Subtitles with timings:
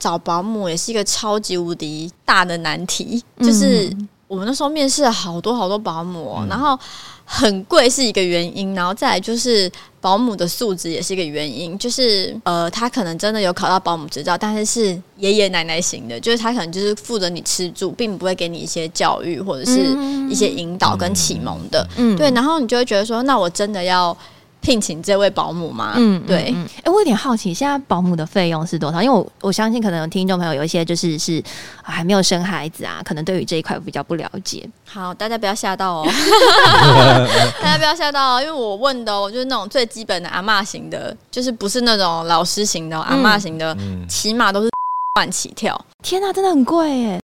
[0.00, 3.94] 找保姆也是一个超级无敌大的难题，就是
[4.26, 6.76] 我们那时候面试了好多好多保姆，嗯、然后
[7.24, 19.94] 很贵是一个原因，然后再来就是保姆的素质也是一个原因，就是呃，他可能真的有考到保姆执照，但是是爷爷奶奶型的，就是他可能就是负责你吃住，并不会给你一些教育或者是
[20.30, 24.16] 一些引导跟启蒙的，嗯，对，然后你就会觉得说，那我真的要。
[24.60, 25.94] 聘请这位保姆吗？
[25.96, 26.36] 嗯，对。
[26.44, 29.02] 哎、嗯欸，我有点好奇，现在保姆的费用是多少？
[29.02, 31.42] 因为我我相信，可能听众朋友有一些就是是
[31.82, 34.68] 还没有生孩子啊，可能对于这一块比较不了解。
[34.86, 36.06] 好，大家不要吓到哦，
[37.62, 44.68] 大家不要吓到哦，因为我问的哦，就是那种最基本的阿嬷型的，就是不是那种老师型的、嗯、阿嬷型的，嗯、起码都是
[45.18, 45.78] 万起跳。
[46.02, 47.20] 天哪、啊，真的很贵耶！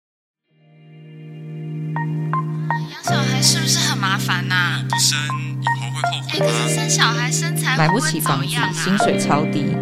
[3.10, 4.84] 小孩是不是很麻烦呐、啊？
[4.88, 5.18] 不生。
[6.32, 9.74] 哎，可是生小孩身材买不起房子，薪水超低。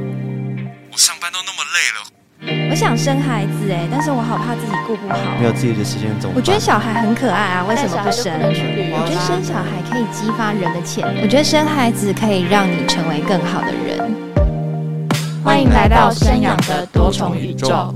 [0.91, 2.70] 我上班都那么累了。
[2.70, 5.19] 我想生孩子哎，但是我好怕自己顾不好。
[5.38, 6.36] 没有自己的时间怎么？
[6.36, 8.33] 我觉得小孩很可爱啊，为什么不生？
[8.41, 11.20] 我觉得生小孩可以激发人的潜能。
[11.20, 14.00] 我觉得生孩子可以让你成为更好的人。
[15.45, 17.95] 欢迎来到生养的多重宇宙。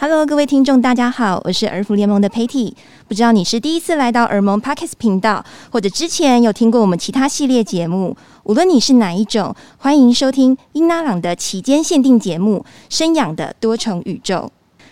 [0.00, 2.72] Hello，各位听众，大家好，我是儿福联盟的 Patty。
[3.08, 12.64] 不知道你是第一次来到儿盟 Podcast 频道，或者之前有听过我们其他系列节目，无论你是哪一种，欢迎收听英拉朗的期间限定节目
[12.96, 14.36] 《生养的多重宇宙》。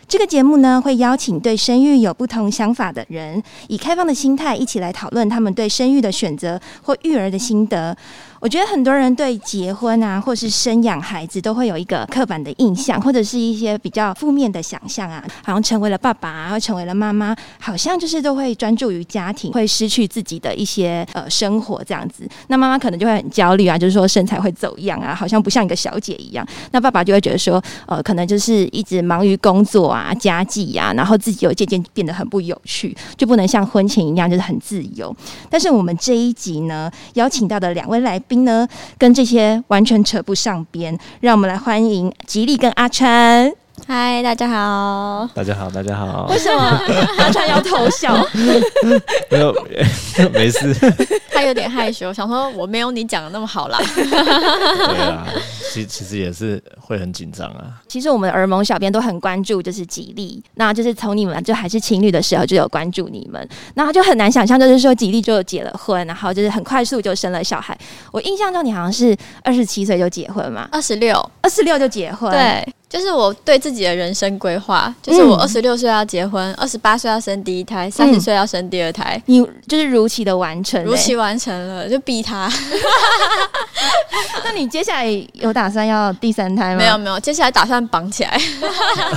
[0.09, 7.97] 这个节目呢，会邀请对生育有不同想法的人，以开放的心态一起来讨论他们对生育的选择或育儿的心得。
[8.41, 22.29] 我觉得很多人对结婚啊，或是生养孩子，都会有一个刻板的印象，或者是一些比较负面的想象啊，好像成为了爸爸啊，或成为了妈妈，好像就是都会专注于家庭，会失去自己的一些呃生活这样子。
[22.49, 26.47] 那妈妈可能就会很焦虑啊，就是说身材会走样啊，好像不像一个小姐一样。
[26.73, 35.15] 那爸爸就会觉得说，呃，可能就是一直忙于工作啊、家计呀，然后自己又渐渐变得很不有趣，就不能像婚前一样就是很自由。
[35.49, 38.47] 但是我们这一集呢，邀请到的两位来冰。
[38.47, 38.67] 呢，
[38.97, 40.97] 跟这些完全扯不上边。
[41.21, 43.53] 让我们来欢迎吉利跟阿川。
[43.85, 45.29] 嗨，大家好！
[45.35, 46.27] 大家好，大家好！
[46.31, 46.63] 为什么
[47.19, 48.17] 阿川要偷笑？
[49.31, 49.55] 没有，
[50.33, 50.75] 没事。
[51.31, 53.79] 他有点害羞，想说我没有你讲的那么好啦。
[53.95, 55.27] 对啊，
[55.73, 57.81] 其其实也是会很紧张啊。
[57.87, 67.77] 其实我们儿盟小编都很关注，就是吉利，那就是从你们就还是情侣的时候就有关注你们，那就很难想象，就是说吉利就结了婚，然后就是很快速就生了小孩。
[68.11, 70.67] 我印象中你好像是二十七岁就结婚嘛？
[70.73, 72.67] 二十六，二十六就结婚，对。
[72.97, 79.23] 就是我对自己的人生规划，就是我二十六岁要结婚，二十八岁要生第一胎，三十岁要生第二胎。
[79.27, 82.51] 你就是如期的完成，如期完成了，就逼他。
[84.43, 86.79] 那你接下来有打算要第三胎吗？
[86.79, 88.41] 没有没有，接下来打算绑起来。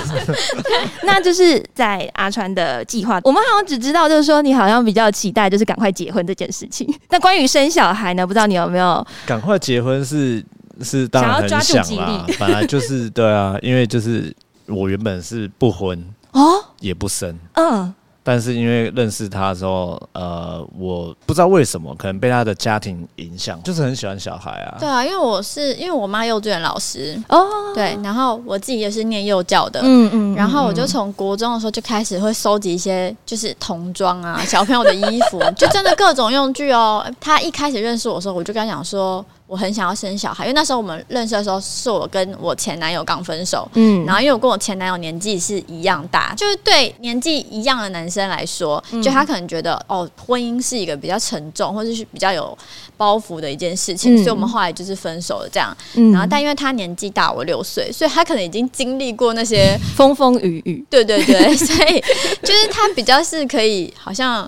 [1.04, 6.86] 那就是在阿川的计划，我们好像只知道，就是说你好像比较期待，就是赶快结婚这件事情。
[7.10, 8.28] 那关于生小孩呢？
[8.28, 9.08] 不知道你有没有？
[9.26, 10.44] 赶快结婚是。
[10.84, 14.36] 是当然很想啦，本来就是 对啊，因为就是
[14.68, 17.94] 我原本是不婚哦，也不生，嗯。
[18.22, 24.78] 但是因为认识他的时候，呃，我不知道为什么，可能被他的家庭影响，就是很喜欢小孩啊。
[24.78, 37.04] 对啊，因为我是因为我妈幼稚园老师哦，对，然后我自己也是念幼教的，嗯嗯，然后我就从国中的时候就开始会收集一些就是童装啊， 小朋友的衣服，就真的各种用具哦。
[37.20, 39.26] 他一开始认识我的时候，我就跟他讲说。
[39.50, 52.56] 我很想要生小孩，因为那时候我们认识的时候，是我跟我前男友刚分手，嗯，然后因为我跟我前男友年纪是一样大，就是对年纪一样的男生来说，就他可能觉得哦，婚姻是一个比较沉重或者是比较有
[52.96, 55.76] 包袱的一件事情，所以我们后来就是分手了这样。
[56.14, 62.00] 然后但因为他年纪大我六岁，所以他可能已经经历过那些 风风雨雨，对对对，所以
[62.44, 64.48] 就是他比较是可以好像。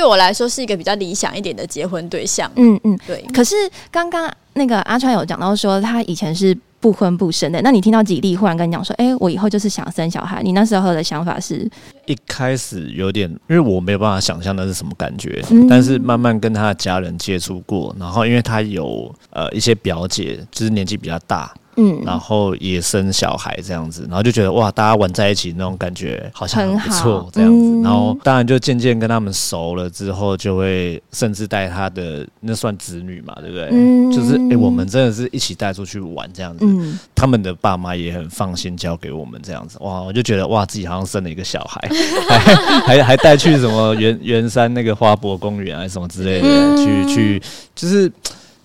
[0.00, 2.50] 对我来说是一个比较理想一点的结婚对象。
[2.56, 3.22] 嗯嗯，对。
[3.34, 3.54] 可是
[3.90, 7.60] 刚刚那个阿川有讲到说，他以前是不婚不生的。
[7.60, 11.70] 那你听到吉利忽然跟你讲说，哎，我以后就是想生小孩，你那时候的想法是？
[12.06, 15.44] 一开始有点，因为我没有办法想象那是什么感觉。
[15.50, 21.52] 嗯、但是慢慢跟他的家人接触过，然后因为他有呃一些表姐，就是年纪比较大。
[21.80, 27.56] 嗯，然后也生小孩这样子，然后就觉得哇，大家玩在一起那种感觉好像很不错这样子。
[27.56, 33.68] 嗯、然后当然就渐渐跟他们熟了之后，就会甚至带他的那算子女嘛，对不对？
[33.72, 36.66] 嗯、就是哎、欸，我们真的是一起带出去玩这样子。
[36.66, 39.78] 嗯、他们的爸妈也很放心交给我们这样子。
[39.80, 41.88] 哇，我就觉得哇，自己好像生了一个小孩，
[42.28, 42.38] 还
[42.80, 47.42] 还还带去什么圆圆山那个花博公园啊什么之类的，嗯、去去
[47.74, 48.10] 就是。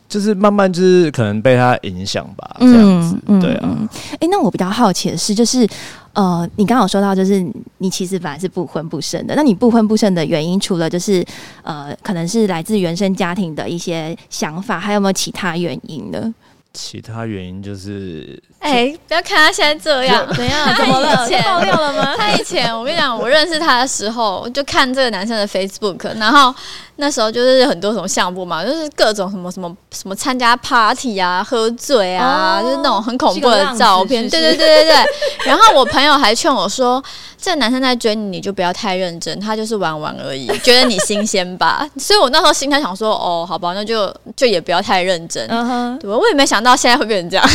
[0.07, 3.69] 就是慢慢就是可能被他影响吧，这样子，嗯、对啊。
[4.13, 5.67] 哎、欸，那我比较好奇的是，就是
[6.13, 7.45] 呃，你刚刚有说到，就是
[7.79, 11.25] 你其实本来是不婚不生的，那你不婚不生的原因，除了就是
[11.63, 16.33] 呃，可能是来自原生家庭的一些想法，还有没有其他原因呢？
[16.75, 20.75] 其他原因就是，哎、欸，不要看他现在这样， 怎样？
[20.75, 21.27] 怎么了？
[21.43, 22.13] 爆料了吗？
[22.17, 26.53] 他以前，我跟你讲，我认识他的时候，我就看这个男生的 Facebook，然后。
[26.97, 34.23] 那时候就是很多什么项目嘛，就是各种什么什么什么参加 party 啊、喝醉啊，哦、就是那种很恐怖的照片。
[34.29, 35.05] 对对对对对。
[35.45, 37.03] 然后我朋友还劝我说
[37.37, 45.45] ：“这个男生在追你，你就不要太认真，他就是玩玩而已， 觉得你新鲜吧。”所以，我那时候心态想说：“哦，好吧，那就就也不要太认真。
[45.49, 45.99] Uh.
[45.99, 47.45] 对”我也没想到现在会变成这样。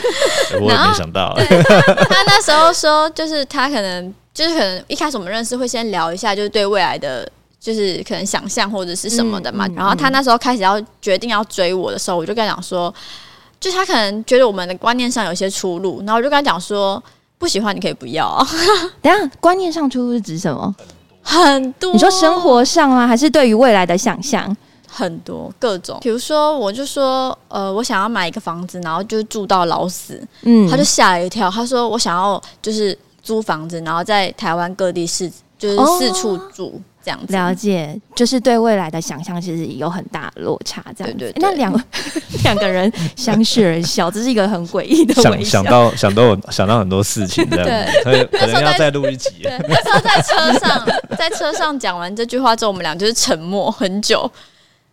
[0.60, 1.34] 我也没想到。
[1.36, 7.26] 他那时候说，就是他可能就是可能一开始我们认识会先聊一下，就是对未来的。
[7.58, 12.94] 就是可能想象或者是什么的嘛，嗯嗯、然后他那时候开始要决定要追我的时候，我就跟他讲说，
[13.58, 17.02] 就他可能觉得我们的观念上有一些出入，然后我就跟他讲说，
[17.38, 18.38] 不喜欢你可以不要。
[19.02, 20.72] 等下，观念上出入是指什么？
[21.22, 21.92] 很多。
[21.92, 23.04] 你说生活上啊？
[23.04, 24.56] 还是对于未来的想象？
[24.96, 30.20] 很多各种，比如说，我就说，呃，我想要买一个房子，然后就住到老死。
[30.42, 36.72] 嗯，他就吓了一跳，他说我想要就是租房子，然后在台湾各地市就是四处住。
[36.74, 40.84] 哦这样了解，就是对未来的想象其实有很大的落差。
[40.98, 41.84] 这样，对对对，那两
[42.42, 45.14] 两个人相视而笑，这是一个很诡异的。
[45.22, 49.28] 想，想到想到我想到很多事情，这样子，可以可能要再录一集。
[49.44, 50.84] 那时候在车上，
[51.16, 54.28] 在车上讲完这句话之后，我们俩就是沉默很久。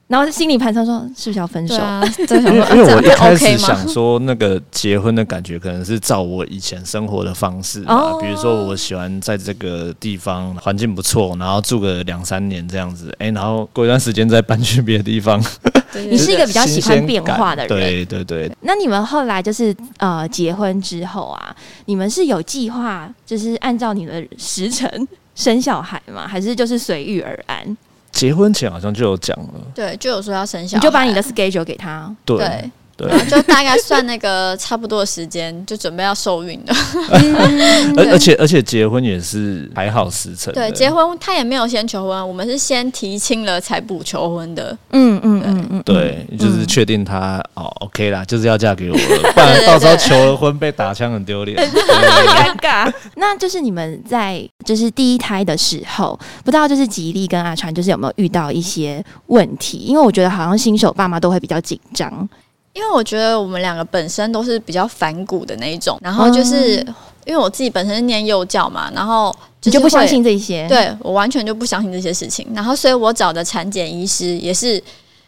[0.08, 1.76] 然后心里盘算说，是不是要分手？
[1.78, 7.96] 啊、 因为因为我一开始想说，那个结婚的感觉可能是照我以前生活的方式啊。
[7.96, 13.16] 哦、比如说，我喜欢在这个地方环境不错，然后住个两三年这样子。
[13.18, 15.44] 哎，然后过一段时间再搬去别的地方。
[16.10, 18.52] 你是一个比较喜欢变化的人，对对对。
[18.62, 21.56] 那你们后来就是呃结婚之后啊，
[21.86, 26.28] 你们是有计划，就是按照你的时辰生小孩吗？
[26.28, 27.78] 还是就是随遇而安？
[28.14, 32.72] 结婚前好像就有讲了，对，就有说要生小孩，你就把你的 schedule 给他，对。
[32.96, 36.76] 对对，就大概算那个差不多的时间，就准备要受孕了。
[37.98, 40.54] 而而且而且结婚也是排好时辰。
[40.54, 44.78] 对，结婚他也没有先求婚，我们是先提亲了才补求婚的。
[44.92, 52.94] 嗯嗯嗯嗯，对，就是确定他哦 OK 啦，就是要嫁给我了，不然到时候求了婚被打枪很丢脸，很尴尬。
[53.16, 59.80] 那就是你们在就是第一胎的时候，不知道就是吉利跟阿川就是有没有遇到一些问题？
[59.80, 62.30] 因为我觉得好像新手爸妈都会比较紧张。
[62.74, 66.78] 因为我觉得我们两个本身都是比较反骨的那一种，然后就是
[67.24, 74.82] 因为我自己本身是念幼教嘛，然后你就不相信这些，对，我完全就不相信这些事情，然后所以我找的产检医师也是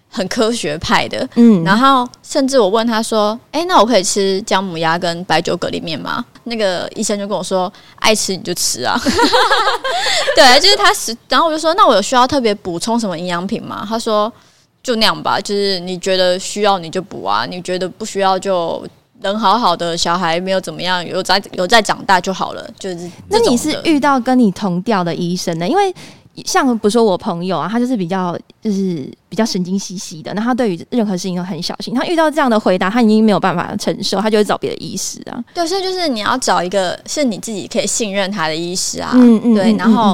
[0.09, 7.71] 很科学派的，嗯，然后甚至我问他说：“哎，那我可以吃姜母鸭跟白酒蛤蜊面吗？”那个医生就跟我说
[8.01, 9.00] ：“爱吃你就吃啊。
[10.36, 14.31] ”对，就是他是，然后我就说：“那我有需要特别补充什么营养品吗？”他说。
[14.86, 18.88] 就那样吧，就是你觉得需要你就补啊，你觉得不需要就
[19.22, 22.70] 能好好的小孩没有怎么样，有在有在长大就好了。
[22.78, 25.68] 就是那你是遇到跟你同调的医生呢？
[25.68, 25.92] 因为
[26.44, 31.96] 像比如说我朋友啊，他就是比较就是比较神经兮兮的，那他对于任何事情都很小心。
[31.96, 35.44] 他遇到这样的回答，他已经没有办法承受，他就会找别的医师啊。
[35.54, 39.12] 对，所以就是你要找一个是你自己可以信任他的医师啊。
[39.15, 40.13] 嗯嗯，对，然后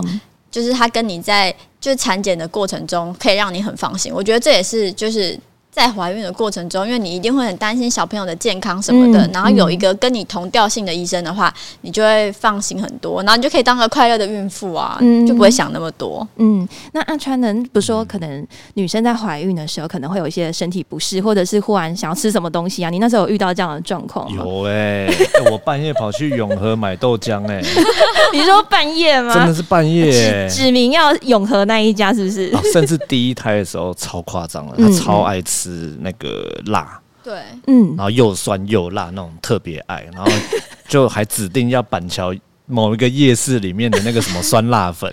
[0.52, 1.56] 就是他跟你在。
[1.82, 4.14] 就是产检的过程中，可以让你很放心。
[4.14, 5.36] 我觉得这也是就是。
[5.72, 11.52] 在怀孕的过程中，因为你一定会很担心小朋友的健康什么的，嗯、然后有一个跟你同调性的医生的话，
[11.82, 16.28] 你就会放心很多，然后你就可以当个快乐的孕妇啊，嗯、就不会想那么多。
[16.36, 17.54] 嗯，那阿川呢？
[17.54, 22.90] 比如说，可能女生在怀孕的时候，可能会有一些身体不适，或者是忽然想要吃什么东西啊？
[22.90, 24.44] 你那时候有遇到这样的状况吗？
[24.44, 27.84] 有 哎、欸，我半夜跑去永和买豆浆哎、欸，
[28.34, 29.34] 你说半夜吗？
[29.40, 32.52] 真的是半夜、欸，指明要永和那一家是不是？
[32.74, 35.61] 甚至第一胎的时候超夸张了，他超爱吃。
[35.62, 40.32] 是那个辣，对，嗯，然后又酸又辣那种特别爱，然后
[40.90, 42.34] 就还指定要板桥
[42.66, 45.12] 某一个夜市里面的那个什么酸辣粉，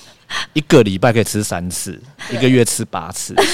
[0.54, 2.00] 一个礼拜可以吃三次，
[2.32, 3.34] 一个月吃八次，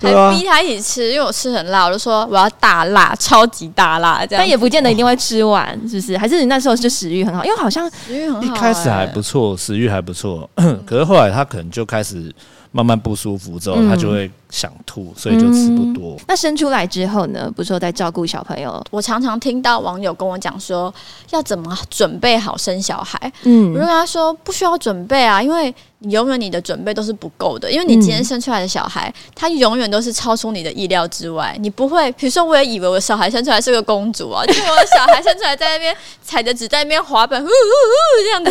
[0.00, 6.16] 还逼他一起吃，因为我吃很辣，我就说我要大辣，超级大辣，这样，但也不见得一定会吃完，是不是？
[6.16, 10.48] 还是你那时候就食欲很好，因为好像食欲很好，一开始还不错，食欲还不错，
[10.86, 12.34] 可是后来他可能就开始。
[12.72, 16.16] 慢慢不舒服之后，他就会想吐，所以就吃不多。
[16.18, 17.50] 嗯、那生出来之后呢？
[17.56, 20.92] 不是说在照顾小朋友，我常常听到网友跟我讲说，
[21.30, 23.32] 要怎么准备好生小孩。
[23.44, 26.18] 嗯，我就跟他说不需要准备啊，因为你。
[26.18, 31.56] 永远你的准备都是不够的，因为你今天生出来的小孩，嗯、他永远都是超出你的意料之外。
[31.60, 38.50] 你不会，比如说，我也以为我小孩生出来是个公主啊， 就是我的小孩生出来在那边踩着纸在那边滑板，呜呜呜这样子。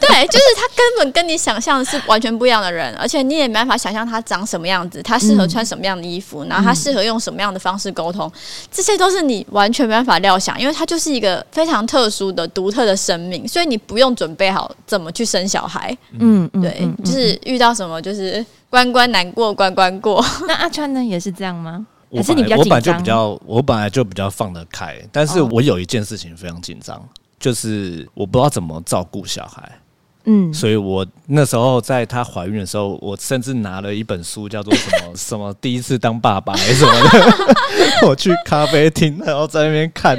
[0.00, 8.30] 对，就是他根本跟你想象的是完全不一样的人，而且你也没办法想象他长什么样子，他适合穿什么样的衣服，然后他适合用什么样的方式沟通，
[8.70, 15.96] 这些都是你完全没办法料想，因为他就是一个非常特殊的、独特的生命，所以你不用准备好怎么去生小孩。
[16.18, 16.88] 嗯，对。
[17.04, 20.24] 就是遇到什么，就是关关难过关关过。
[20.46, 21.86] 那阿川呢，也是这样吗？
[22.14, 22.68] 还是你比较紧张？
[22.68, 27.02] 我本来就比较，我本来就比较放得开，但是我有一件事情非常紧张，
[27.40, 29.78] 就是我不知道怎么照顾小孩。
[30.24, 40.18] 嗯，所以我那时候在她怀孕的时候，我甚至拿了一本书，叫做什么 什么第一次当爸爸还是什么的， 我去咖啡厅，然后在那边看，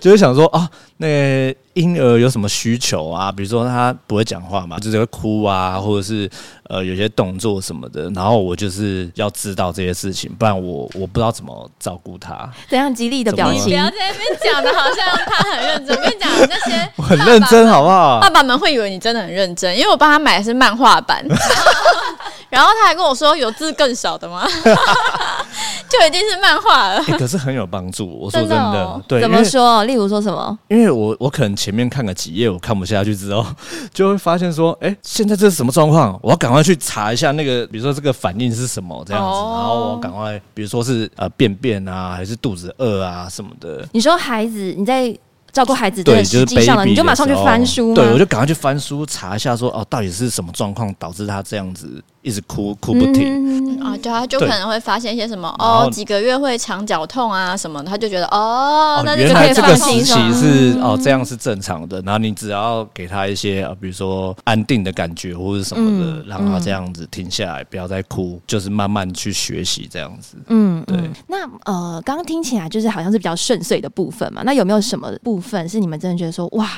[0.00, 1.54] 就是想说啊，那个。
[1.74, 3.32] 婴儿有什么需求啊？
[3.32, 6.30] 比如说他不会讲话嘛，就是会哭啊，或者是
[6.68, 8.08] 呃有些动作什么的。
[8.10, 12.48] 然后我就是要知道这些事情，不然我我不知道怎么照顾他。
[12.68, 13.64] 怎样极力的表情？
[13.64, 15.96] 不要在那边讲的好像他很认真。
[15.96, 18.20] 我跟你讲，那些我很认真，好不好？
[18.20, 21.26] 爸爸们会以为你真的很认真，因为我帮他买的是漫画版。
[22.54, 24.46] 然后他还跟我说：“有字更少的吗？”
[25.88, 27.02] 就已经是漫画了。
[27.02, 28.08] 欸，可是很有帮助。
[28.08, 29.84] 我说真的，真的哦，对，怎么说？
[29.84, 30.56] 例如说什么？
[30.68, 33.44] 因为我我可能前面看个几页，我看不下去之后，
[33.92, 36.18] 就会发现说：“哎，欸，现在这是什么状况？
[36.22, 39.28] 我要赶快去查一下那个，比如说这个反应是什么这样子。
[39.28, 45.16] 哦，然后我赶快，比如说是呃便便啊，还是肚子饿啊什么的。”你说孩子你在
[45.52, 47.94] 照顾孩子对，实际上了，你就马上去翻书。
[47.94, 52.02] 对，我就赶快去翻书查一下說，说哦，到底是什么状况导致他这样子。
[52.24, 60.02] 一直哭哭不停啊，对，他就可能会发现一些什么哦，几个月会肠绞痛啊什么，他就觉得哦，那就可以放心。
[60.02, 62.00] 时期是哦，这样是正常的。
[62.00, 70.38] 然后你只要给他一些比如说安定的感觉或者什么的，让他这样子停下来，不要再哭，就是慢慢去学习这样子。
[70.48, 70.98] 嗯，对。
[71.26, 74.40] 那呃，刚刚听起来就是好像是比较顺遂的部分嘛。
[74.46, 76.70] 那有没有什么部分是你们真的觉得说哇，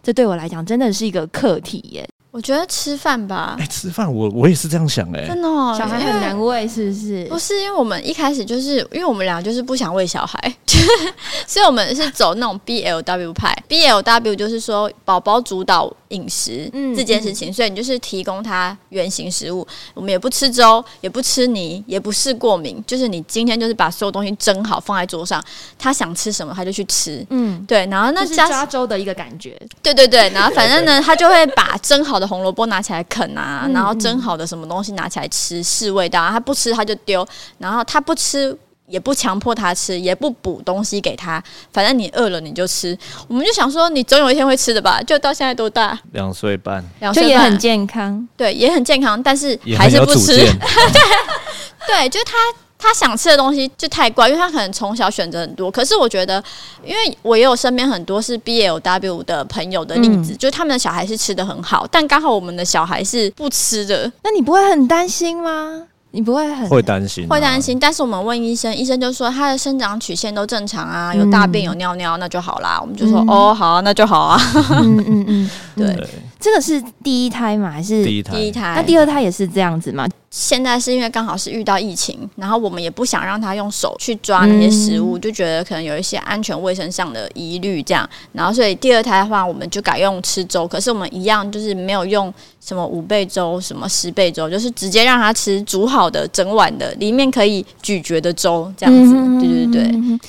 [0.00, 2.08] 这对我来讲真的是一个课题耶？
[2.32, 7.26] 我觉得吃饭吧，哎、欸，吃饭我我也是这样想哎、欸，真的、哦，小孩很难喂，是不是？
[7.26, 10.56] 不是，因为我们一开始就是因为我们俩就是不想喂小孩，
[11.46, 13.54] 所以我们是走那种 BLW 派。
[13.68, 25.42] BLW 就是说宝宝主导饮食这件事情，嗯、所以你就是提供他原型食物，我们也不吃粥，也不吃泥，也不是过敏，就是你今天就是把所有东西蒸好放在桌上，
[25.78, 37.26] 他想吃什么他就去吃，嗯，对，然后那是抓粥的一个感觉，对对对，然后反正呢，他就会把蒸好的红萝卜拿起来啃啊，然后蒸好的什么东西拿起来吃试味道，啊他不吃他就丢，
[37.58, 42.96] 然后他不吃也不强迫他吃，也不补东西给他，反正你饿了你就吃。
[43.26, 45.02] 我们就想说，你总有一天会吃的吧？
[45.02, 45.98] 就到现在多大？
[46.12, 50.36] 两岁半，两岁半，就也很健康，对，也很健康，但是还是不吃。
[50.36, 50.48] 对，
[51.86, 52.32] 对，就是他。
[52.82, 55.70] 他想吃的东西就太怪，因为他可能从小选择很多。
[55.70, 56.42] 可是我觉得，
[56.84, 64.10] 因为我也有身边很多是 BLW 的朋友的例子，嗯、就是他们的小孩是吃的很好，但刚好我们的小孩是不吃的。
[64.24, 65.86] 那你不会很担心吗？
[66.12, 67.78] 你不会很会担心、啊，会担心。
[67.78, 72.78] 但是我们问医生，医生就说他的生长曲线都正常啊，有大便有尿尿，那就好啦。
[72.80, 74.40] 我们就说、嗯、哦，好啊，那就好啊。
[74.70, 77.70] 嗯嗯嗯， 对，对这个是第一胎吗？
[77.70, 78.32] 还是第一胎？
[78.36, 78.74] 第一胎。
[78.76, 80.06] 那第二胎也是这样子吗？
[80.30, 100.20] 现在是因为刚好是遇到疫情，然后我们也不想让他用手去抓那些食物，嗯、就觉得可能有一些安全卫生上的疑虑，这样，然后所以第二胎的话，我们就改用吃粥，可是我们一样就是没有用什么五倍粥、什么十倍粥，就是直接让他吃煮好的整碗的，里面可以咀嚼的粥，这样子，嗯、对对对。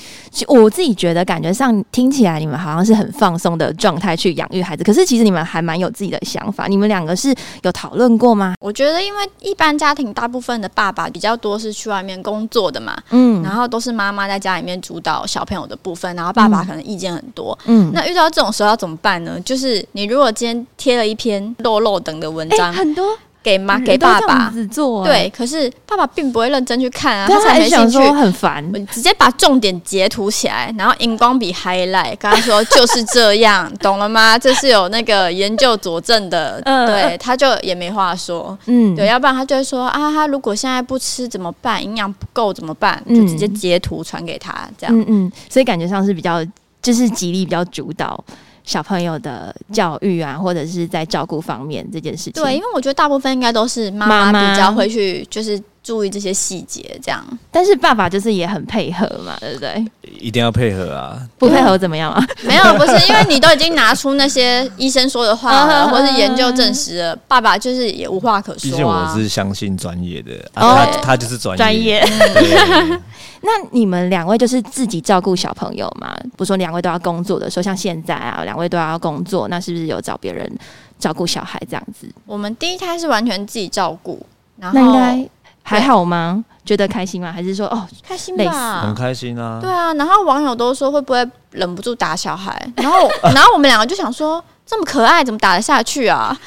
[0.47, 6.65] 我自己觉得感觉上听起来你们好像是很放松的状态去养育孩子，可是其实你们还蛮有自己的想法。
[6.65, 8.55] 你们两个是有讨论过吗？
[8.59, 19.39] 我觉得，因为一般家庭大部分的爸爸比较多是去外面工作的嘛，嗯，然后都是妈妈在家里面主导小朋友的部分，然后爸爸可能意见很多，嗯，那遇到这种时候要怎么办呢？
[19.41, 23.15] 就是你如果今天贴了一篇落落等的文章，欸、很多。
[23.43, 28.63] 给妈给爸爸做对，可是爸爸并不会认真去看啊，他才没兴趣，很烦。
[28.85, 34.37] 直接把重点截图起来，然后荧光笔 highlight，跟他说就是这样，懂了吗？
[34.39, 41.83] 这是有那个研究佐证的，对，他就也没话说，嗯，对，要不然他就会说啊，他如果现在不吃怎么办？
[41.83, 43.03] 营养不够怎么办？
[43.09, 46.41] 就直接截图传给他，这样，嗯嗯，所以感觉上是比较
[46.81, 48.23] 就是吉利比较主导。
[48.63, 57.21] 小朋友的教育啊，或者是在照顾方面这件事情，对，因为我觉得大部分应该都是妈妈比较会去，就是注意这些细节，这样。
[57.51, 59.85] 但是爸爸就是也很配合嘛，对不对？
[60.17, 61.19] 一定要配合啊！
[61.37, 62.25] 不配合怎么样啊？
[62.43, 68.61] 没有，不是因为你都已经拿出那些医生说的话了， 或是研究证实了，爸爸就是也无话可说。
[68.61, 71.59] 毕竟我是相信专业的，他他就是专业。
[71.59, 72.03] 专业。
[73.45, 76.15] 那你们两位就是自己照顾小朋友吗？
[76.37, 80.49] 不说两位都要工作的时候，像现在啊，两位都要工作，那是不是有找别人
[80.97, 82.07] 照顾小孩这样子？
[82.25, 84.25] 我们第一胎是完全自己照顾，
[84.57, 85.29] 然后那应该
[85.63, 86.43] 还好吗？
[86.63, 87.31] 觉得开心吗？
[87.31, 89.59] 还是说哦，开心吧，很开心啊。
[89.59, 92.55] 对啊，然后网友都说会不会忍不住打小孩？
[92.77, 96.37] 然后 然后我们两个就想说，这么可爱，怎么打得下去啊？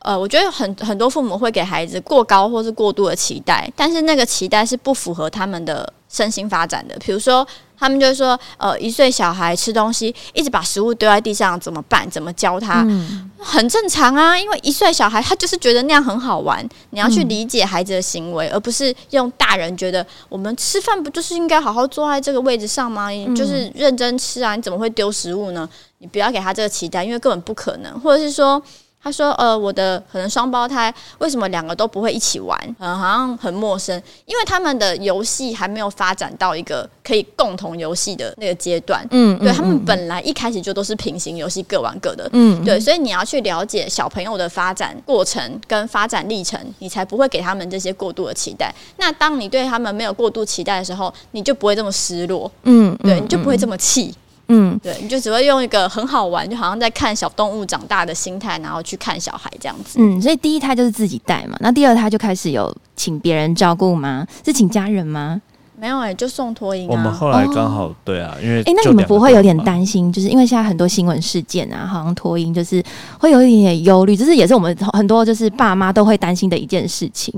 [0.00, 6.96] 呃，我觉得很很多父母会给孩子过高或是过度的期待，但是那个期待是不符合他们的身心发展的。
[7.00, 7.46] 比如说，
[7.80, 12.08] 他们就说，呃，一岁小孩吃东西一直把食物丢在地上，怎么办？
[12.10, 12.84] 怎么教他？
[12.86, 16.64] 嗯、很正常啊，因为一岁小孩他就是觉得那样很好玩。
[16.90, 23.08] 你要去理解孩子的行为，嗯、而不是用大人觉得我们吃饭不就是应该好好坐在这个位置上吗？
[23.08, 25.66] 你就是认真吃啊，你怎么会丢食物呢？
[25.98, 28.62] 你不要给他这个期待，因为根本不可能，或者是说。
[29.02, 32.58] 他说：“呃，我的可能双胞胎为什么两个都不会一起玩？
[32.78, 39.02] 嗯，好像很陌生，因为他们的游戏还没有发展到一个可以共同游戏的那个阶段。
[39.10, 42.28] 嗯，对，他们本来一开始就都是平行游戏，各玩各的。
[42.34, 48.74] 嗯，对，所以你要去了解小朋友的发展过程跟发展历程，你才不会给他们这些过度的期待。
[48.98, 52.50] 那当你对他们没有过度期待的时候，你就不会这么失落。
[52.64, 54.14] 嗯，对，你就不会这么气。”
[54.50, 59.98] 嗯，对，你就只会用一个很好玩，就好像在看小动物长大的心态，然后去看小孩这样子。
[60.00, 64.26] 嗯，所以第一胎就是自己带嘛，那第二胎就开始有请别人照顾吗？
[64.44, 65.40] 是请家人吗？
[65.78, 66.90] 没有哎、欸，就送托婴、啊。
[66.90, 70.12] 我们后来刚好、哦、对啊，因为哎、欸，那你们不会有点担心？
[70.12, 72.84] 就是因为现在很多新闻事件啊，好像托婴就是
[73.18, 77.32] 会有一点点忧虑，这是也是我们很多就是爸妈都会担心的一件事情。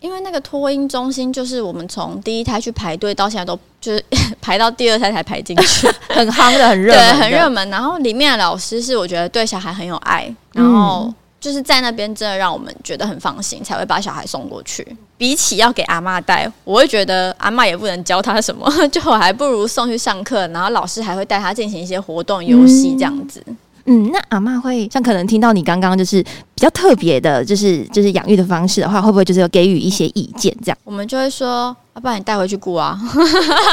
[0.00, 4.04] 因为那个托婴中心，就是我们从第一胎去排队到现在都就是
[4.40, 7.68] 排到第二胎才排进去， 很夯的，很热，对，很热门。
[7.70, 14.86] 然后里面的老师是我觉得对小孩很有爱，然后就是在那边真的让我们觉得很放心，才会把小孩送过去。
[15.18, 23.42] 比起要给阿嬷带，我会觉得阿嬷也不能教他什么， 就我还不如送去上课，然后老师还会带他进行一些活动、游戏这样子。
[23.46, 23.56] 嗯，
[23.86, 30.78] 那阿嬷会像可能听到你刚刚就是比较特别的，就是就是养育的方式的话，会不会就是有给予一些意见这样？
[30.84, 32.98] 我们就会说，要不然你带回去顾啊，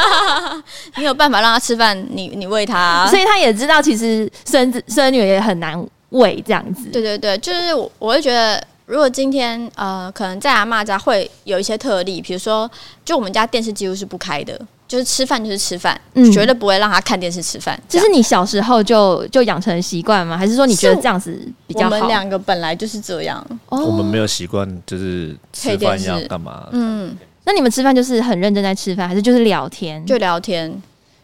[0.97, 6.89] 你有办法让他吃饭，你你喂他，啊，所以他也知道其实孙子孙女也很难喂这样子。
[6.89, 12.69] 对对对，就是我我会觉得，如果今天呃，可能在阿嬷家会有一些特例，比如说，
[13.03, 14.59] 就我们家电视几乎是不开的。
[14.93, 17.81] 就是吃饭就是吃饭，嗯，绝对不会让他看电视吃饭。
[17.89, 20.37] 这是你小时候就就养成习惯吗？
[20.37, 21.95] 还是说你觉得这样子比较好？
[21.95, 26.67] 我们两个本来就是这样，我们没有习惯，就是吃饭要干嘛？
[26.73, 30.05] 嗯，那你们吃饭就是很认真在吃饭，还是就是聊天？
[30.05, 30.71] 就聊天。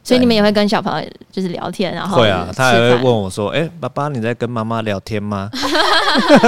[0.01, 5.49] 所以你们也会跟小朋友就是聊天，然后会啊，他还会问我说：“哎、欸，爸爸，你在跟妈妈聊天吗？”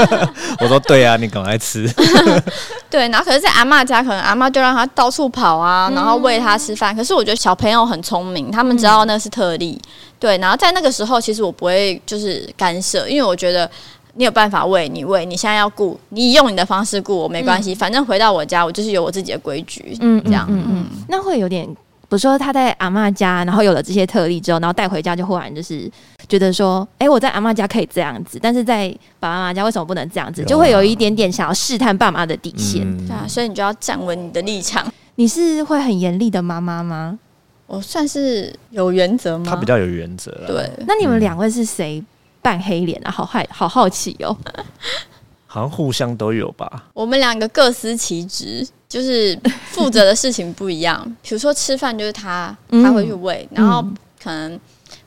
[0.60, 1.88] 我说：“对啊，你赶快吃。
[2.90, 6.96] ”对，然后可是，在阿嬷家，可能阿嬷就让他到处跑啊，然后喂他吃饭。
[6.96, 9.80] 嗯、可是我觉得小朋友很聪明，他们知道那是特例。
[9.80, 13.70] 嗯、对，然后在那个时候，其实我不会就是干涉，因为我觉得
[14.16, 19.96] 你有办法喂你喂，你现在要顾，你用你的方式顾我没关系，嗯、反正回到我家，我就是有我自己的规矩。
[20.00, 21.68] 嗯，这样，嗯嗯，嗯，那会有点。
[22.12, 25.89] 比如说他在阿嬷家，然后有了这些特例之后，然后带回家就忽然就是
[26.28, 30.43] 觉得说，哎、欸，我在阿嬷家可以这样子，但是在爸爸妈妈家为什么不能这样子？
[30.43, 34.86] 就会有一点点想要试探爸妈的底线，嗯、对啊，所以你就要站稳你的立场。
[35.15, 37.17] 你是会很严厉的妈妈吗？
[37.65, 39.45] 我算是有原则吗？
[39.47, 40.30] 他比较有原则。
[40.45, 42.04] 对，那你们两位是谁
[42.41, 43.10] 扮黑脸啊？
[43.10, 44.36] 好害，好好奇哦。
[45.47, 46.89] 好像互相都有吧。
[46.91, 48.67] 我们两个各司其职。
[48.92, 53.82] 就是负责的事情不一样， 比如说吃饭就是他，他会去喂，嗯、然后
[54.22, 54.60] 可能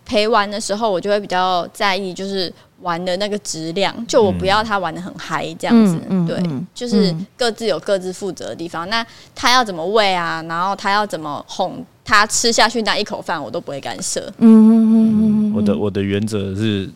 [0.07, 6.43] 陪玩的时候，我就会比较在意，就是玩的那个质量，就我不要他玩的很嗨这样子，嗯、对，
[6.75, 8.89] 就是各自有各自负责的地方。
[8.89, 10.43] 那他要怎么喂啊？
[10.49, 14.21] 然后他要怎么哄他吃下去那一口饭，我都不会干涉。
[14.39, 16.89] 嗯嗯嗯嗯，我的我的原则是，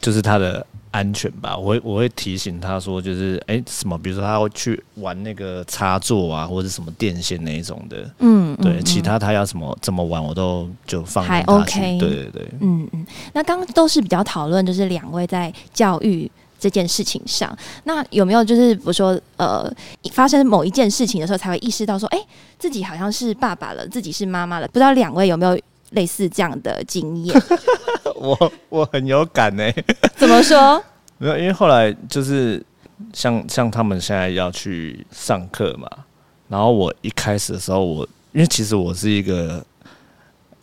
[0.00, 0.66] 就是他的。
[0.90, 13.06] 安全吧，我会我会提醒他说，就是哎、欸、什么，比如说他会去玩那个插座啊，或者什么电线那一种的，嗯，对，嗯、其他他要什么怎么玩，我都就放他还 OK，对对对，嗯嗯。
[13.32, 19.72] 那刚刚都是比较讨论，就是两位在教育这件事情上，那有没有就是比如说呃，
[20.12, 22.26] 发生某一件事情的时候，才会意识到说，哎、欸，
[22.58, 25.58] 自己好像是爸爸了，自己是妈妈了，不知道两位有没有？
[25.90, 27.42] 类似这样的经验，
[28.16, 29.64] 我我很有感呢。
[30.16, 30.82] 怎么说？
[31.18, 32.64] 没有，因为后来就是
[33.12, 35.88] 像像他们现在要去上课嘛，
[36.48, 39.64] 然后我一开始的时候，我因为其实我是一个。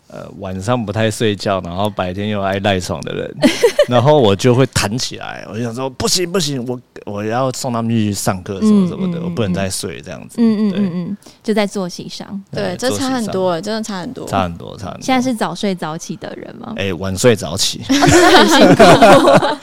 [0.10, 3.36] 呃，晚上不太睡觉，然后白天又爱赖床的人，
[3.89, 10.38] 然后我就会弹起来，我就想说不行不行，我我要送他们去上课什么什么的，嗯嗯嗯、我不能再睡这样子。
[10.39, 15.02] 嗯嗯嗯嗯，就在作息上，对，这差很多，真的差很多，差很多，差很多。
[15.02, 16.74] 现在是早睡早起的人吗？
[16.78, 19.58] 哎、欸，晚睡早起，真 的 很辛苦。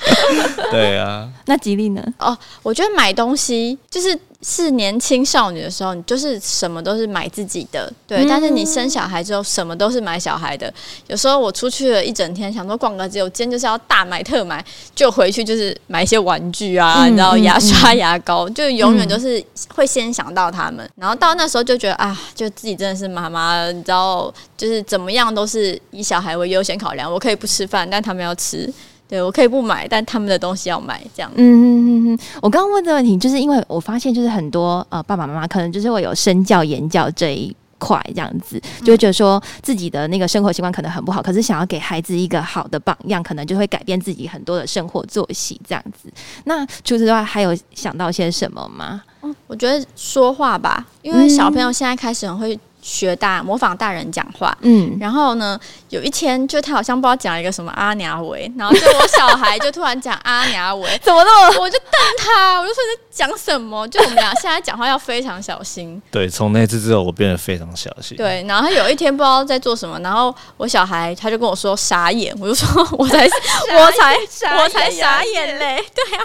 [0.70, 2.04] 对啊，那吉利呢？
[2.18, 4.18] 哦，我觉得买东西就是。
[4.46, 8.18] 是年轻少女的时候，你就是什么都是买自己的，对。
[8.18, 10.70] 嗯、但是你生小孩之后，什么都是买小孩的。
[11.06, 14.62] 有时候我出去了一整天，想说逛个街，我今天就是要大买特买，
[14.94, 19.42] 就回去就是买一些玩具啊，然后牙刷、牙膏，就永远都是
[19.74, 20.86] 会先想到他们。
[20.96, 27.10] 然后到那时候就觉得啊，就自己真的是妈妈，你知道，就是怎么样都是以小孩为优先考量。
[27.10, 28.70] 我可以不吃饭，但他们要吃。
[29.06, 31.30] 对，我可以不买，但他们的东西要买，这样。
[31.34, 32.18] 嗯嗯嗯嗯。
[32.40, 46.10] 我刚刚问的问题，就是因为我发现，就是很多呃爸爸妈妈可能就是会有身教言教这一块，这样子，就会觉得说自己的那个生活习惯可能很不好，可是想要给孩子一个好的榜样，可能就会改变自己很多的生活作息，这样子。
[46.44, 49.02] 那除此之外，还有想到些什么吗？
[49.22, 52.58] 嗯，我觉得说话吧，因为小朋友现在开始很会。
[52.84, 63.88] 学大模仿大人讲话，嗯，然后呢，有一天就他好像不知道讲了一个什么阿娘喂，然后就我小孩就突然讲阿娘喂， 怎么那么，我就瞪他，我就说你在讲什么？
[63.88, 66.00] 就我们俩现在讲话要非常小心。
[66.12, 68.18] 对，从那次之后我变得非常小心。
[68.18, 73.24] 对，然后他有一天不知道在做什么，然后我小孩他就跟我说傻眼，我就说我才
[73.78, 74.14] 我才
[74.58, 76.24] 我才傻眼嘞，对啊，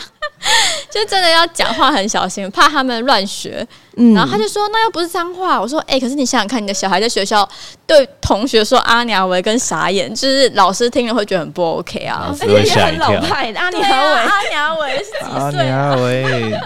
[0.91, 3.65] 就真的要讲话很小心，怕他们乱学。
[4.01, 7.47] 嗯，然后他就说那又不是脏话，我说哎、欸，可是你想想看，你的小孩在学校
[7.85, 13.07] 对同学说阿娘喂跟傻眼，就是老师听了会觉得很不 OK 啊，老师会吓一跳。
[13.07, 15.69] 阿娘喂，阿娘喂是几岁？
[15.69, 16.59] 阿娘喂。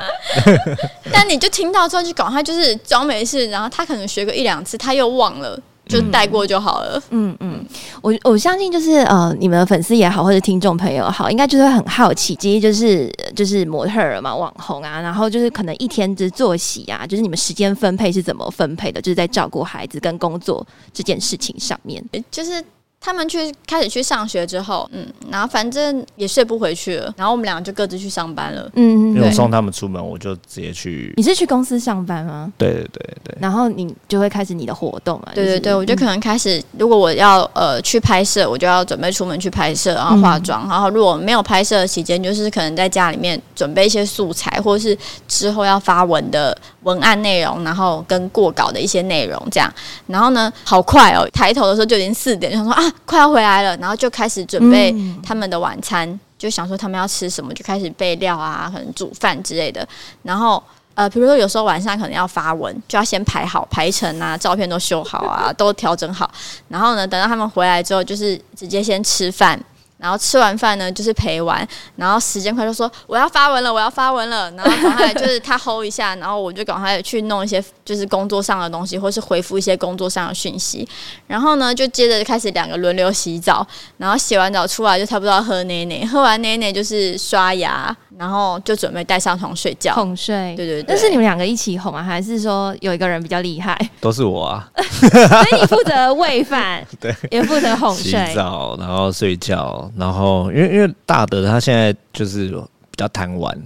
[1.12, 5.60] 但你就听到之后就搞他就是装没事，然后他可能学个一两次，他又忘了。
[5.93, 7.01] 就带过就好了。
[7.12, 7.63] 嗯嗯，
[8.01, 18.99] 我我相信就是呃，你们的粉丝也好，或者听众朋友好，应该就是会很好奇，其实就是就是模特儿嘛，网红啊，然后就是可能一天的作息啊，就是你们时间分配是怎么分配的？
[18.99, 22.63] 就是在照顾孩子跟工作这件事情上面，就是。
[23.06, 28.72] 他们去开始去上学之后，嗯，然后反正也睡不回去了，然后我们两个就各自去上班了。
[28.76, 31.13] 嗯，因为我送他们出门，我就直接去。
[31.18, 32.50] 你是去公司上班吗？
[32.58, 33.38] 对对对对。
[33.42, 35.34] 然后你就会开始你的活动嘛？
[35.36, 40.66] 对对对，我就可能开始，如果我要呃去拍摄，我就要准备出门去拍摄，然后化妆。
[40.70, 49.70] 然后如果没有拍摄的期间，就是可能在家里面准备一些素材，或者是之后要发文的文案内容，然后跟过稿的一些内容这样。
[50.08, 52.92] 然后呢，好快哦，抬头的时候就已经四点，就想说啊。
[53.06, 59.88] 快要回来了，然后就开始准备他们的晚餐，嗯、就想说他们要吃什么，就开始备料啊，可能煮饭之类的。
[60.21, 60.62] 然后
[60.95, 66.32] 呃，比如说有时候晚上可能要发文，就要先排好排程啊，照片都修好啊，都调整好。
[66.67, 69.60] 然后呢，等到他们回来之后，就是直接先吃饭。
[70.04, 80.86] 然后吃完饭呢，就是陪玩，然后时间快就说我要发文了，我要发文了，然后赶快就是他 hold 一下，然后我就赶快去弄一些就是工作上的东西，或是回复一些工作上的讯息，
[81.26, 90.86] 然后呢就接着就开始两个轮流洗澡，然后洗完澡出来就差不多要喝奶奶，喝完奶奶就是刷牙，然后就准备带上床睡觉，哄睡，对对对。
[90.88, 93.78] 但是你们两个一起哄啊，还是说有一个人比较厉害？
[93.99, 99.89] 都是我啊， 所以你负责喂饭， 对，也负责哄睡、洗澡，然后睡觉。
[99.97, 103.58] 然后，因为因为大德他现在就是比较贪玩，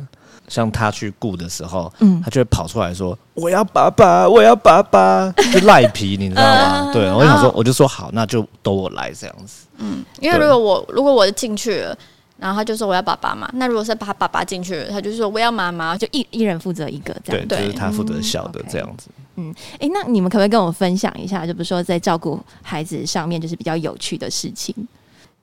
[0.47, 6.91] 像他去顾的时候，嗯，他就会跑出来说：“我要爸爸，我要爸爸。”就赖皮，你知道吗？
[6.95, 9.65] 对，我就想说，我就说好，那就都我来这样子。
[9.79, 11.97] 嗯，因为如果我如果我进去了，
[12.38, 17.47] 然后他就说我要爸爸嘛，那如果是把他爸爸进去了，他就说我要妈妈，就一一人负责一个这样。
[17.47, 19.10] 对，就是他负责小的这样子。
[19.36, 24.73] 嗯，哎、欸，那你们可不可以跟我分享一下，就比如说在照顾孩子上面，就是比较有趣的事情？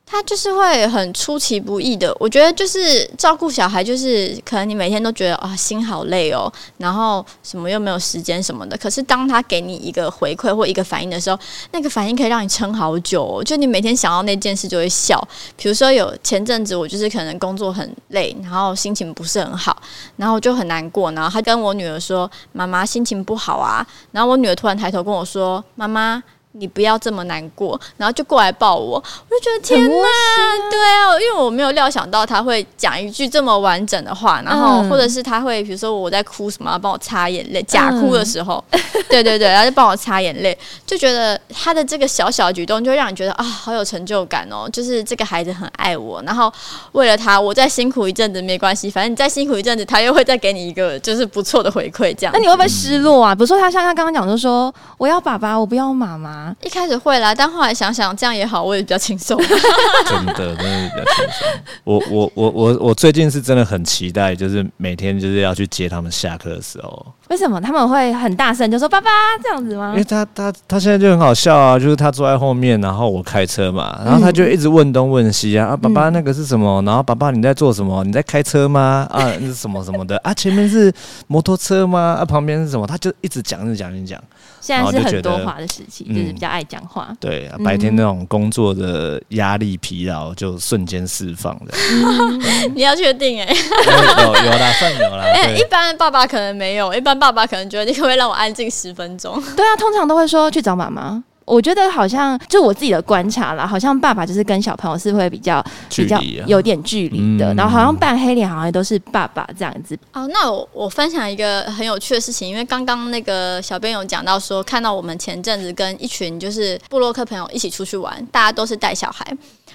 [0.07, 8.77] 他就是会很出其不意的，我觉得就是照顾小孩，就是可能你每天都觉得啊心好累哦，然后什么又没有时间什么的。
[8.77, 11.39] 可是当他给你一个回馈或一个反应的时候，
[11.73, 13.43] 那个反应可以让你撑好久哦。
[13.43, 15.21] 就你每天想到那件事就会笑。
[15.57, 19.77] 比如说有前阵子我就是可能工作很累，然后心情不是很好，
[20.17, 21.11] 然后就很难过。
[21.13, 26.23] 然后他跟我女儿说：“妈妈心情不好啊。”然后我女儿突然抬头跟我说：“妈妈。”
[26.57, 46.53] 你不要这么难过，然后就过来抱我，我就觉得天哪，啊对啊，因为我没有料想到他会讲一句这么完整的话，然后或者是他会比如说我在哭什么，帮我擦眼泪，假哭的时候， 嗯、对对对，然后就帮我擦眼泪，就觉得他的这个小小举动就让你觉得啊，好有成就感哦，就是这个孩子很爱我，然后
[46.93, 52.33] 为了他，我再辛苦一阵子没关系，反正你再辛苦一阵子，他又会再给你一个就是不错的回馈，这样。
[52.33, 53.35] 那你会不会失落啊？
[53.35, 56.44] 比如说他像他刚刚讲的说，我要爸爸，我不要妈妈。
[56.63, 59.39] 一开始会啦，但后来想想这样也好，我也比较轻松。
[60.09, 61.49] 真的，真的比较轻松。
[61.85, 67.07] 我我我我我最近是真的很期待，就是每天就是要去接他们下课的时候。
[67.35, 69.11] 为什么他们会很大声就说“爸爸”
[69.43, 69.91] 这样子吗？
[69.91, 76.81] 因为他他他现在就很好笑啊，就是他坐在后面，然后我开车嘛，然后他就一直问东问西啊，嗯、啊，爸爸那个是什么？
[76.83, 78.05] 然后爸爸你在做什么？
[78.05, 79.05] 你在开车吗？
[79.11, 80.33] 啊，那是什么什么的啊？
[80.33, 80.93] 前面是
[81.27, 82.19] 摩托车吗？
[82.21, 82.87] 啊，旁边是什么？
[82.87, 84.23] 他就一直讲，一直讲，一直讲。
[84.61, 87.09] 现在是很多话的时期，就是比较爱讲话。
[87.11, 91.75] 嗯、对，白天那种工作的压力疲劳就瞬间释放的。
[92.75, 93.55] 你要确定哎、欸？
[93.55, 95.25] 有有啦，算有啦。
[95.35, 99.35] 哎、欸，一般爸爸可能没有，一般爸爸可能觉得你可不可以让我安静十分钟？
[99.57, 101.23] 对啊，通常都会说去找妈妈。
[101.47, 109.99] 我觉得好像就我自己的观察啦，好像爸爸就是跟小朋友是会比较比较有点距离的，然后好像扮黑脸好像都是爸爸这样子。
[110.15, 119.27] 哦，那我我分享一个很有趣的事情，因为刚刚那个小编有讲到说，看到我们前阵子跟一群就是布洛克朋友一起出去玩，大家都是带小孩，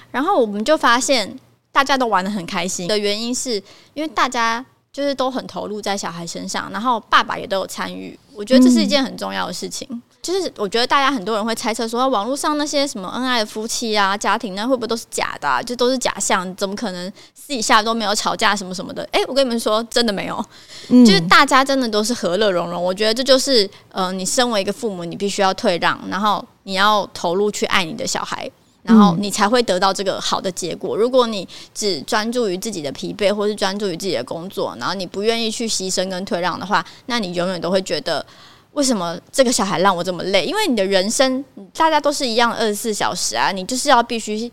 [0.10, 1.32] 然后我们就发现
[1.72, 3.62] 大家都玩的很开心的原因是
[3.94, 4.66] 因为大家
[5.00, 9.88] 就是都很投入在小孩身上，然后爸爸也都有参与，我觉得这是一件很重要的事情。
[9.90, 15.64] 嗯就是我觉得大家很多人会猜测说，网络上那些什么恩爱的夫妻啊、家庭那，会不会都是假的啊？
[15.64, 16.54] 就都是假象？
[16.58, 19.02] 怎么可能私底下都没有吵架什么什么的？
[19.14, 20.46] 诶，我跟你们说，真的没有，
[20.90, 22.84] 就是大家真的都是和乐融融。
[22.84, 28.48] 我觉得这就是呃，你身为一个父母，你必须要退让，然后你要投入去爱你的小孩，
[28.84, 30.96] 然后你才会得到这个好的结果。
[30.96, 38.26] 如果你只专注于自己的疲惫，或是专注于自己的工作，然后你不愿意去牺牲跟退让的话，那你永远都会觉得。
[38.74, 40.46] 为什么这个小孩让我这么累？
[40.46, 41.44] 因为你的人生，
[41.76, 44.50] 大家都是一样的二十四小时啊，你就是要必须，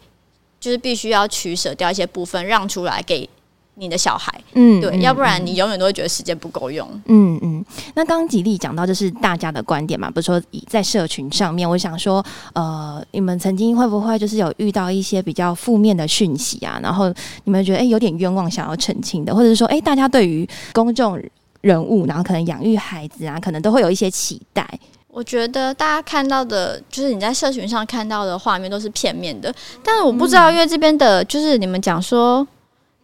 [0.58, 3.28] 就是必须要取舍掉一些部分，让出来给
[3.76, 4.32] 你的小孩。
[4.54, 6.88] 嗯，对，要不然你永远都会觉得时间不够用。
[7.06, 7.64] 嗯嗯。
[7.94, 16.80] 那刚刚吉利讲到，就是大家的观点嘛，不是说在社群上面，我想说，呃，你们曾经会不会就是有遇到一些比较负面的讯息啊？
[16.82, 17.12] 然后
[17.44, 21.20] 你们觉得哎有点冤枉，想要澄清的，或者是说哎大家对于公众
[21.60, 24.66] 人物，然后可能养育孩子啊，可能都会有一些期待。
[25.08, 29.50] 我觉得大家看到的，就是你在社群上看到的画面都是片面的。
[29.82, 32.46] 但是我不知道，因为这边的，就是你们讲说，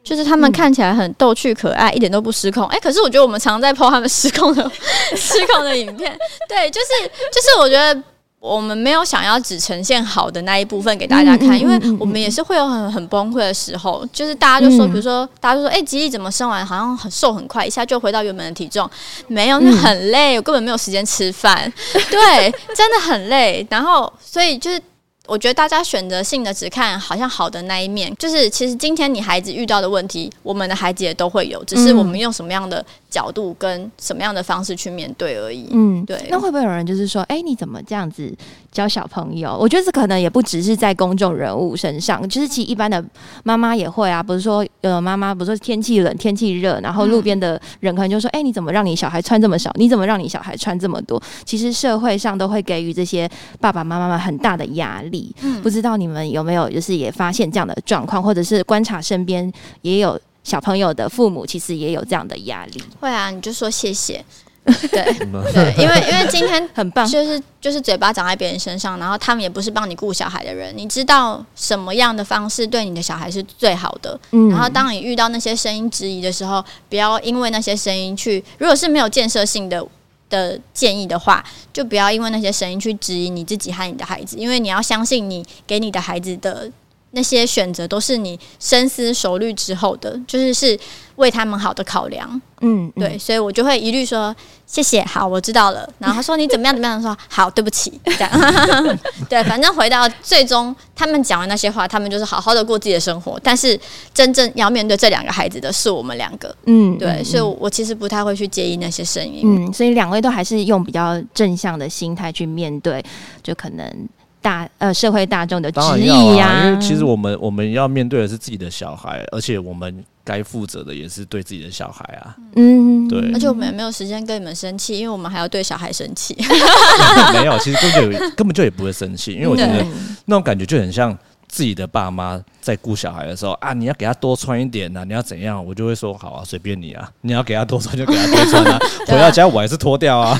[0.02, 2.66] 就是他们看起来很逗趣可爱，一点都不失控。
[2.66, 4.70] 哎，可是我觉得我们常常在 po 他们失控的、
[5.16, 6.16] 失控的影片。
[6.48, 8.02] 对，就是就是，我觉得。
[8.42, 14.04] 我们没有想要只呈现好的那一部分给大家看，因为我们也是会有很很崩溃的时候。
[14.12, 18.90] 就是大家就说，比如说大家就说，哎，吉利怎么生完好像很瘦很快，一下就回到原本的体重？
[19.28, 21.72] 没有，那很累，我根本没有时间吃饭。
[21.92, 23.64] 对，真的很累。
[23.70, 24.82] 然后，所以就是。
[25.26, 35.68] 我觉得大家选择性的只看好像好的那一面，就是其实今天你孩子遇到的问题，我们的孩子也都会有，只是我们用什么样的角度跟什么样的方式去面对而已。
[35.70, 36.26] 嗯，对。
[36.30, 38.34] 那会不会有人就是说，哎，你怎么这样子
[38.72, 39.54] 教小朋友？
[39.60, 43.04] 我觉得这可能也不只是在公众人物身上，就是其实一般的
[43.44, 44.22] 妈妈也会啊。
[44.22, 49.70] 不是说呃妈妈，不是说天气冷天气热，然后路边的人可能就说，哎，你怎么让你小孩穿这么少？
[49.74, 51.22] 你怎么让你小孩穿这么多？
[51.44, 53.28] 其实社会上都会给予这些
[53.60, 55.34] 爸爸妈妈们很大的压力。
[55.42, 62.82] 嗯不知道你们有没有就是也发现这样的状况，或者是观察身边也有小朋友的父母，其实也有这样的压力。
[63.00, 64.24] 会啊，你就说谢谢，
[64.64, 65.04] 对
[65.52, 74.18] 对，因为因为今天 很棒，就是就是嘴巴长在别人身上，然后他们也不是帮你顾小孩的人，你知道什么样的方式对你的小孩是最好的。
[74.32, 79.86] 嗯，然后当你遇到那些声音质疑的时候，不要因为那些声音去，如果是没有建设性的。
[80.32, 86.72] 的建议的话，就不要因为那些声音去质疑你自己和你的孩子，因为你要相信你给你的孩子的
[87.12, 90.78] 那些选择都是你深思熟虑之后的，就是是
[91.16, 92.40] 为他们好的考量。
[92.64, 94.34] 嗯，对，所以我就会一律说
[94.66, 95.88] 谢谢，好，我知道了。
[95.98, 98.30] 然后他说你怎么样怎么样，说好，对不起，这样。
[99.28, 103.38] 对，反正回到最终，他们讲完那些话，他们就是好好的过自己的生活。
[103.42, 103.78] 但是
[104.14, 106.54] 真正要面对这两个孩子的是我们两个。
[106.66, 109.42] 嗯，对，所以我其实不太会去介意那些声音。
[109.44, 113.04] 嗯，所以两位都还是用比较正向的心态去面对，
[113.42, 114.08] 就可能。
[114.42, 122.36] 大呃，社会大众的质疑呀、啊，因为其实我们我们要面对的是自己的小孩，而且我们该负责的也是对自己的小孩啊。
[122.56, 123.32] 嗯，对。
[123.32, 126.36] 而且我们也没有时间跟你们生气，因为我们还要对小孩生气。
[127.32, 129.86] 没有，其实根本就根本就也不会生气，因为我觉得
[130.26, 131.16] 那种感觉就很像。
[131.48, 135.62] 自己的爸妈在顾小孩的时候啊，你要给他多穿一点呐，你要怎样？
[135.62, 140.34] 我就会说好啊，随便你啊，你要给他多穿就给他多穿啊， 回到家我还是脱掉啊。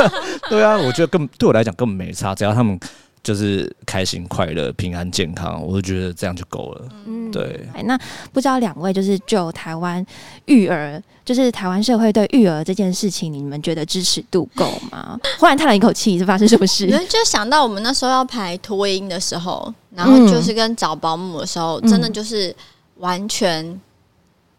[0.50, 2.78] 对啊，我觉得根本对我来讲根本没差，只要他们
[3.22, 6.88] 就是开心、快乐、平安、健康，我就觉得这样就够了。
[7.06, 7.66] 嗯，对。
[7.84, 7.98] 那
[8.32, 10.04] 不知道两位就是就台湾
[10.46, 15.18] 育儿，就是台湾社会对育儿这件事情，你们觉得支持度够吗？
[15.38, 16.86] 忽然叹了一口气，是发生什么事？
[17.08, 19.72] 就想到我们那时候要排托婴的时候。
[19.96, 22.54] 然后就是跟找保姆的时候，嗯、真的就是
[22.98, 23.80] 完全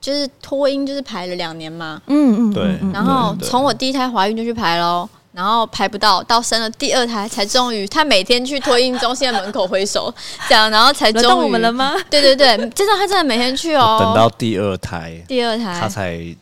[0.01, 2.01] 就是托婴，就是排了两年嘛。
[2.07, 2.77] 嗯嗯，对。
[2.91, 5.07] 然后从我第一胎怀孕就去排喽，
[5.39, 10.13] 然后排不到，到生了第二胎才终于，他每天去托婴中心的门口挥手，
[10.49, 11.43] 这样，然后才终于。
[11.45, 11.93] 我们了吗？
[12.09, 13.97] 对对对，真的他真的每天去哦。
[14.01, 16.35] 等到第二胎，第二胎他才。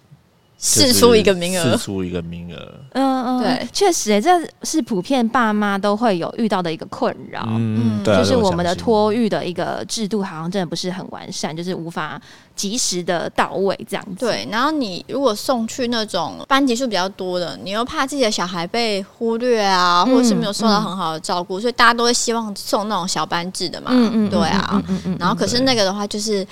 [0.60, 2.74] 试出一个名额，试出一个名额。
[2.94, 4.32] 嗯嗯，对，确实，哎，这
[4.64, 7.46] 是普遍爸妈都会有遇到的一个困扰。
[7.48, 12.20] 嗯，对，就是我们的托育的一个制度好像真的不是很完善，就是无法
[12.58, 14.26] 及时的到位这样子。
[14.26, 23.92] 对，然后你如果送去那种班级数比较多的，你又怕自己的小孩被忽略啊，或者是没有受到很好的照顾，所以大家都会希望送那种小班制的嘛。
[23.94, 24.84] 嗯嗯，对啊。
[24.90, 25.18] 嗯嗯。
[25.18, 26.46] 然后可是那个的话就是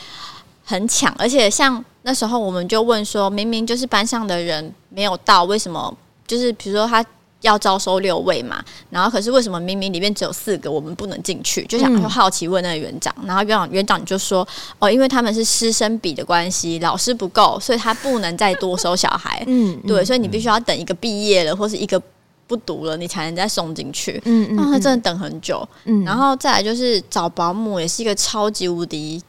[0.64, 1.84] 很抢，而且像。
[2.08, 5.92] 那时候我们就问说，明明就是班上的人没有到，为什么？
[6.28, 7.04] 就是比如说他
[7.42, 11.64] 要招收六位嘛，然后可是为什么明明里面只有四个，我们不能进去？
[11.68, 14.48] 就想就好奇问那个园长，然后园长园长就说
[14.80, 19.44] ：“哦，因为他们是师生比的关系，老师不够，所以他不能再多收小孩。
[19.48, 22.02] 嗯，对，所以你必须要等一个毕业了，或是一个
[22.48, 24.20] 不读了，你才能再送进去。
[24.26, 25.68] 嗯嗯，那他真的等很久。
[25.84, 29.22] 嗯，然后再来就是找保姆，也是一个超级无敌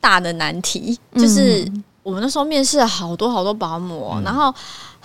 [0.00, 1.66] 大的难题，就是。
[2.06, 4.54] 我们那时候面试了好多好多保姆，嗯、然后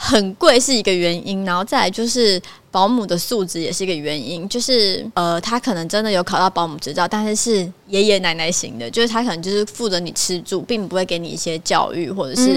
[0.03, 12.49] 很贵是一个原因，然后再来就是保姆的素质也是一个原因，就是呃，他可能真的有考到保姆执照，但是是爷爷奶奶型的，就是他可能就是负责你吃住，并不会给你一些教育或者是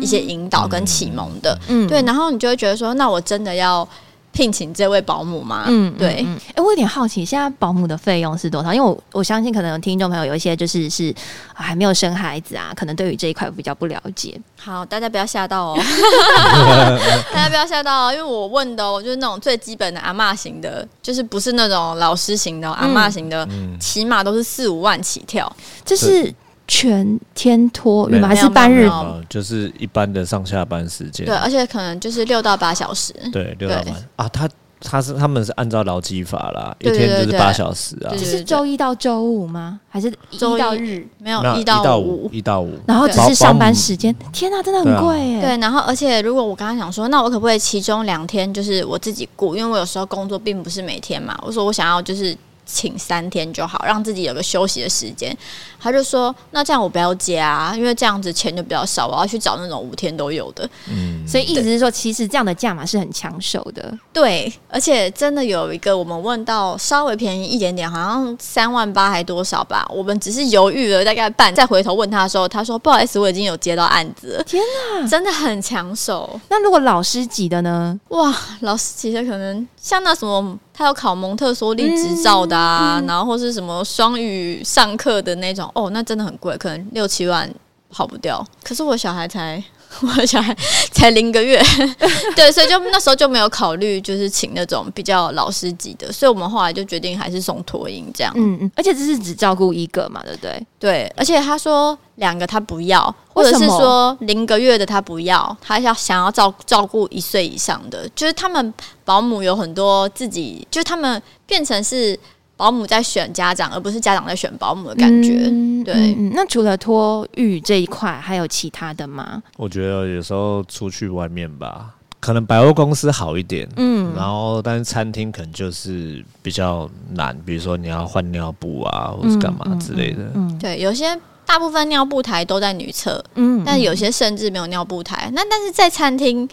[0.00, 3.86] 一些引导跟启蒙的，嗯，对，然后你就会觉得说，那我真的要。
[4.32, 5.64] 聘请这位保姆吗？
[5.68, 6.08] 嗯，对。
[6.08, 8.72] 哎、嗯欸，我有点好奇，现在保姆的费用是多少？
[8.72, 11.14] 因为我我相信，可能有听众朋友有一些就是是
[11.52, 14.40] 还没有生孩子啊，可能对于这一块比较不了解。
[14.58, 15.78] 好，大家不要吓到哦，
[17.32, 26.34] 大家不要吓到哦，因为我问的哦，就是那种最基本的阿嬷型的，就是不是那种老师型的、嗯、阿嬷型的，嗯、起码都是四五万起跳，就是。
[26.72, 28.08] 全天托？
[28.22, 28.88] 还是半日？
[29.28, 31.26] 就是一般的上下班时间。
[31.26, 33.12] 对，而且可能就是六到八小时。
[33.30, 34.48] 对，六到八啊，他
[34.80, 38.08] 他是他们是按照劳基法啦，一天就是八小时啊。
[38.12, 39.78] 就是周一到周五吗？
[39.90, 41.06] 还是周一到日？
[41.18, 42.72] 没有一到五，一到五。
[42.86, 44.14] 然后只是上班时间。
[44.32, 45.42] 天哪，真的很贵耶。
[45.42, 49.54] 对，然后而且如果我刚刚想说，那我可不可以其中两天就是我自己雇？
[49.54, 51.38] 因为我有时候工作并不是每天嘛。
[51.42, 52.34] 我说我想要就是。
[52.64, 55.36] 请三天就好，让自己有个休息的时间。
[55.80, 63.92] 他就说：“那这样我不要接啊，因为这样子钱就比较少，我要去找那种五天都有的。”嗯，所以意思是说，其实这样的价码是很抢手的。
[64.12, 69.84] 对，而且真的有一个我们问到稍微便宜一点点，好像三万八还多少吧？
[69.90, 74.62] 我们只是犹豫了大概半，再回头问他的时候，他说：“不好意思，我已经有接到案子了。”天
[75.00, 76.40] 哪，真的很抢手。
[76.48, 77.98] 那如果老师级的呢？
[78.10, 80.56] 哇，老师级的可能像那什么。
[80.74, 87.52] 他有考蒙特梭利执照的啊，嗯嗯、然后或是什么双语上课的那种，哦，那真的很贵，可能六七万
[87.90, 88.44] 跑不掉。
[88.64, 89.62] 可是我小孩才。
[90.00, 90.56] 我小孩
[90.90, 91.62] 才零个月，
[92.34, 98.32] 对，所以就那时候就没有考虑，就是请那种比较老师级的，所以我们后来就决定还是送托婴这样。
[98.36, 100.66] 嗯嗯，而且这是只照顾一个嘛，对不对？
[100.78, 108.72] 对，而且他说两个他不要，或者是说零个月的他不要，他要想要照照顾一岁以上的，就是他们
[109.04, 112.18] 保姆有很多自己，就是他们变成是。
[112.62, 115.48] 保姆在选家长，而不是家长在选保姆的感觉。
[115.50, 119.42] 嗯、对、嗯，那除了托育这一块，还有其他的吗？
[119.56, 123.68] 我觉得有时候出去外面吧，可能百货公司好一点。
[123.74, 130.22] 嗯，然后但是餐厅可能就是比较难，比如说你要换尿布啊，或是干嘛之类的。
[130.22, 135.28] 嗯，嗯，嗯，对，有些大部分尿布台都在女厕，嗯，但有些甚至没有尿布台。
[135.34, 136.48] 那但是在餐厅。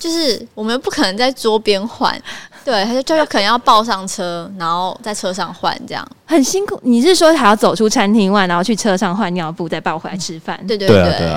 [0.00, 2.18] 就是我们不可能在桌边换，
[2.64, 6.78] 对，他就就可能要抱上车，然后在车上换，这样很辛苦。
[6.82, 10.58] 你是说还要走出餐厅外，然后去车上换尿布，再抱回来吃饭？
[10.66, 11.36] 对对对。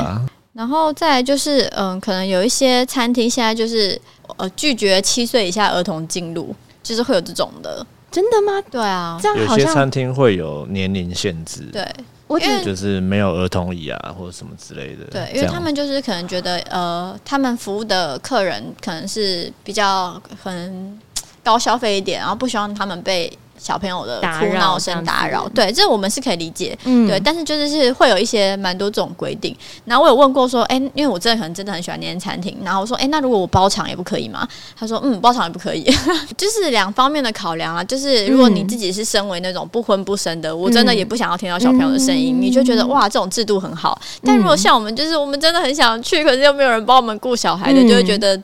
[0.53, 3.99] 然后再来就是，嗯，可能有一些餐厅现在就是
[4.37, 7.85] 呃拒绝七岁以下儿童进入，就是会有这种的。
[8.11, 8.61] 真的吗？
[8.69, 11.61] 对啊，这样有些餐厅会有年龄限制。
[11.73, 11.87] 对。
[12.25, 15.05] 我觉得就是没有儿童椅啊，或者什么之类的。
[15.11, 20.99] 对，因为他们就是可能觉得，呃，他们服务的客人可能是比较可能
[21.43, 23.31] 高消费一点，然后不希望他们被。
[23.55, 29.55] 小朋友的哭闹声打扰，对，这我们是可以理解，嗯、对，但是就是是会有一些蛮多这种规定。
[29.85, 34.45] 然后我有问过说，哎、欸，因为我真的可能真的很喜欢那间餐厅，然后我说，哎、欸，那如果我包场也不可以吗？
[34.75, 35.83] 他说，嗯，包场也不可以，
[36.35, 37.81] 就是两方面的考量啊。
[37.81, 43.97] 就是如果你自己是身为那种不婚不生的，嗯、我真的也不想要听到小朋友的声音，嗯、你就觉得哇，这种制度很好。
[44.23, 48.41] 但如果像我们，就是我们真的很想去，可是又没有人帮我们顾小孩的，嗯、就会觉得。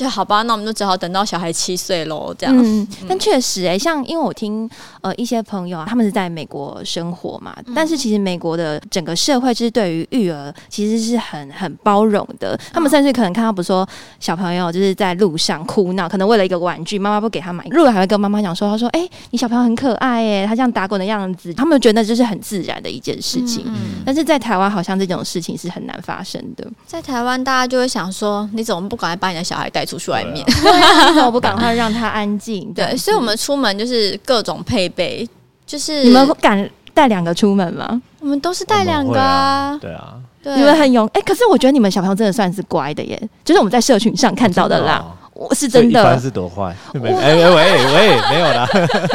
[0.00, 2.56] 就好吧，那我们就只好等到小孩七岁喽，这样。
[2.56, 4.68] 嗯，但确实、欸，哎，像因为我听
[5.02, 12.58] 呃一些朋友啊，他们是在美国生活嘛，嗯、但是其实美国的整个社会就是对于育儿其实是很很包容的。
[12.72, 13.86] 他们甚至可能看到，比如说
[14.18, 23.64] 小朋友就是在路上哭闹，可能为了一个玩具，妈妈不给他买，路人还会跟妈妈讲说，他说：“哎、欸，你小朋友很可爱，哎，他这样打滚的样子。”他们觉得这是很自然的一件事情。
[23.66, 26.66] 嗯，嗯，但是在台湾，好像这种事情是很难发生的。
[26.86, 30.44] 在台湾，大家就会想说：“你怎么不赶快把你的小孩带出去外面？”
[31.26, 32.72] 我 不赶快让他安静。
[32.72, 35.28] 对，所以，我们出门就是各种配备，
[35.66, 38.00] 就是你们敢带两个出门吗？
[38.20, 39.76] 我们都是带两个啊。
[39.80, 41.06] 对啊，对，你们很勇。
[41.14, 45.04] 哎，可是我觉得你们小朋友真的算是乖的耶，就是我们在社群上看到的啦。
[45.32, 46.76] 我是真的，一般是多坏？
[46.94, 48.68] 哎哎喂喂，没有啦，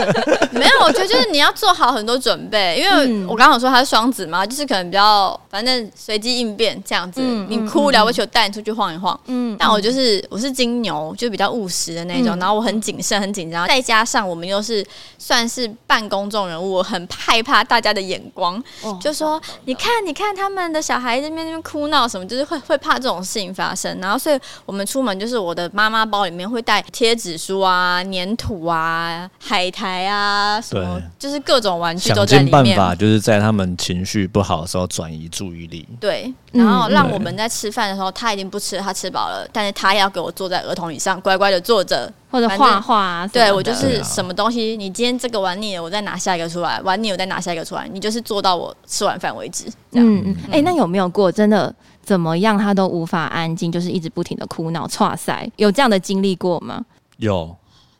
[0.51, 0.74] 没有。
[0.86, 7.20] 我觉得就是你要做好很多准备，因为我刚刚有说他是双子嘛，就是可能比较反正随机应变这样子。
[7.50, 9.20] 你哭了不起，我带你出去晃一晃。
[9.26, 14.86] 嗯，但我就是我是金牛，就比较务实的那种，然后我很谨慎、很紧张，再加上我们又是
[15.18, 18.64] 算是半公众人物，我很害怕大家的眼光，
[19.02, 24.00] 就说你看你看他们的小孩在那边那边哭闹什么，就是会会怕这种事情发生。
[24.00, 26.06] 然后所以我们出门就是我的妈妈。
[26.06, 32.51] 包里面会带贴纸书啊、粘土啊、海苔啊，什么对就是各种玩具都在里面。
[32.51, 35.88] 想尽办法，就是在他们情绪不好的时候转移注意力。
[35.99, 43.28] 对，然后让我们在吃饭的时候，他已经不吃了，他吃饱了，但是他要给我坐在儿童椅上，乖乖的坐着或者画画啊。
[43.28, 47.88] 对，我就是什么东西，你今天这个玩腻了，我再拿下一个出来；玩腻了，我再拿下一个出来。
[47.91, 49.65] 你就是做到我吃完饭为止。
[49.91, 50.36] 嗯嗯。
[50.47, 51.73] 哎、欸，那有没有过真的？
[52.03, 56.86] 怎么样，他都无法安静，就是一直不停的哭闹、剉赛，有这样的经历过吗？
[57.17, 57.57] 有，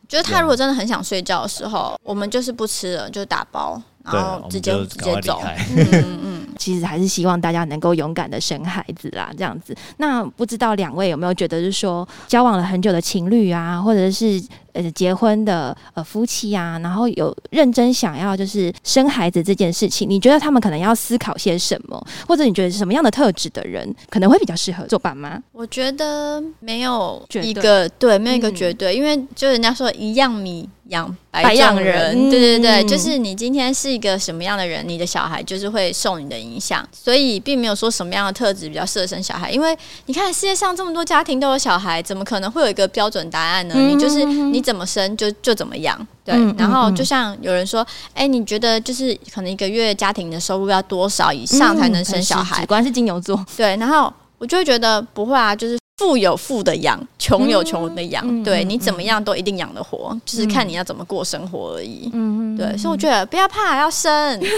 [0.08, 5.40] 就是他如果真的很想睡觉的时候，我们就是不吃了，就打包，然后直接直接走。
[5.44, 9.76] 嗯嗯嗯， 其实还是希望大家能够勇敢的生孩子啦，这样子。
[9.96, 14.42] 那不知道两位有没有觉得，是说交往了很久的情侣啊，或者是？
[14.76, 22.06] 呃，结婚的呃夫妻啊，然后有认真想要就是生孩子这件事情，你觉得他们可能要思考些什么？
[22.28, 25.42] 或者你觉得是什么样的特质的人可能会比较适合做爸妈？
[25.52, 43.74] 我觉得没有一个对，没有一个绝对，嗯、因为就人家说一样米养百养人，人对对对，嗯、就是你今天是一个什么样的人，你的小孩就是会受你的影响，所以并没有说什么样的特质比较适合生小孩，因为你看世界上这么多家庭都有小孩，怎么可能会有一个标准答案呢？
[43.74, 44.65] 嗯、你就是你。
[44.66, 46.34] 怎么生就就怎么养，对。
[46.58, 52.66] 然后就像有人说，哎，你觉得就是可能一个月家庭的收入要多少以上才能生小孩？
[52.66, 53.76] 果然是金牛座，对。
[53.76, 62.10] 然后我就会觉得不会啊，就是富有富的养，穷有穷的养，嗯、对你怎么样都一定养得活，嗯、就是看你要怎么过生活而已。
[62.12, 62.76] 嗯对。
[62.76, 64.10] 所以我觉得不要怕，要生，
[64.42, 64.50] 趁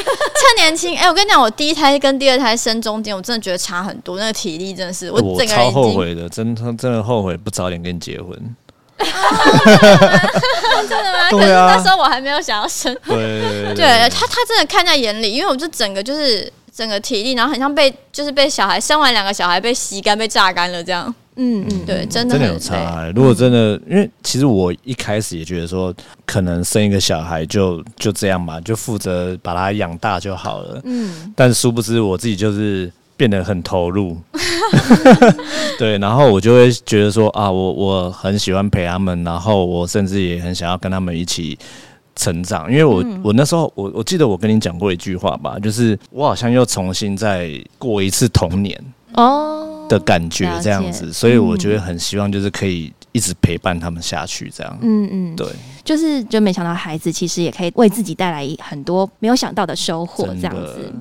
[0.57, 0.97] 年轻。
[0.97, 8.57] 哎，我跟你讲，我第一胎跟第二胎生中间，我真的觉得差很多，那个体力真的是我整个人超后悔的，真的真的后悔不早点跟你结婚。
[10.89, 11.31] 真的吗？
[11.31, 12.93] 可是那时候我还没有想要生。
[13.07, 21.15] 对，对他，他真的看在眼里，因为我就整个就是整个体力，然后很像被就是被小孩生完两个小孩被吸干、被榨干了这样。
[21.37, 23.13] 嗯嗯，对，真的真的有差。
[23.15, 25.95] 如果真的，因为其实我一开始也觉得说，
[26.27, 30.81] 可能生一个小孩就就这样吧，就负责把他养大就好了。
[30.85, 32.91] 嗯，但殊不知我自己就是。
[33.19, 34.17] 变得很投入，
[35.77, 41.59] 对，然后我就会觉得说啊，我我很喜欢陪他们，然后我甚至也很想要跟他们一起
[42.15, 48.81] 成长，因为我、嗯、我那时候我我记得我跟你讲过一句话吧，就是我好像又重新再过一次童年
[49.15, 55.45] 哦的感觉这样子，哦、所以我觉得很希望就是可以一直陪伴他们下去这样，嗯嗯，对，
[55.83, 60.93] 就是就没想到孩子其实也可以为自己带来很多没有想到的收获这样子。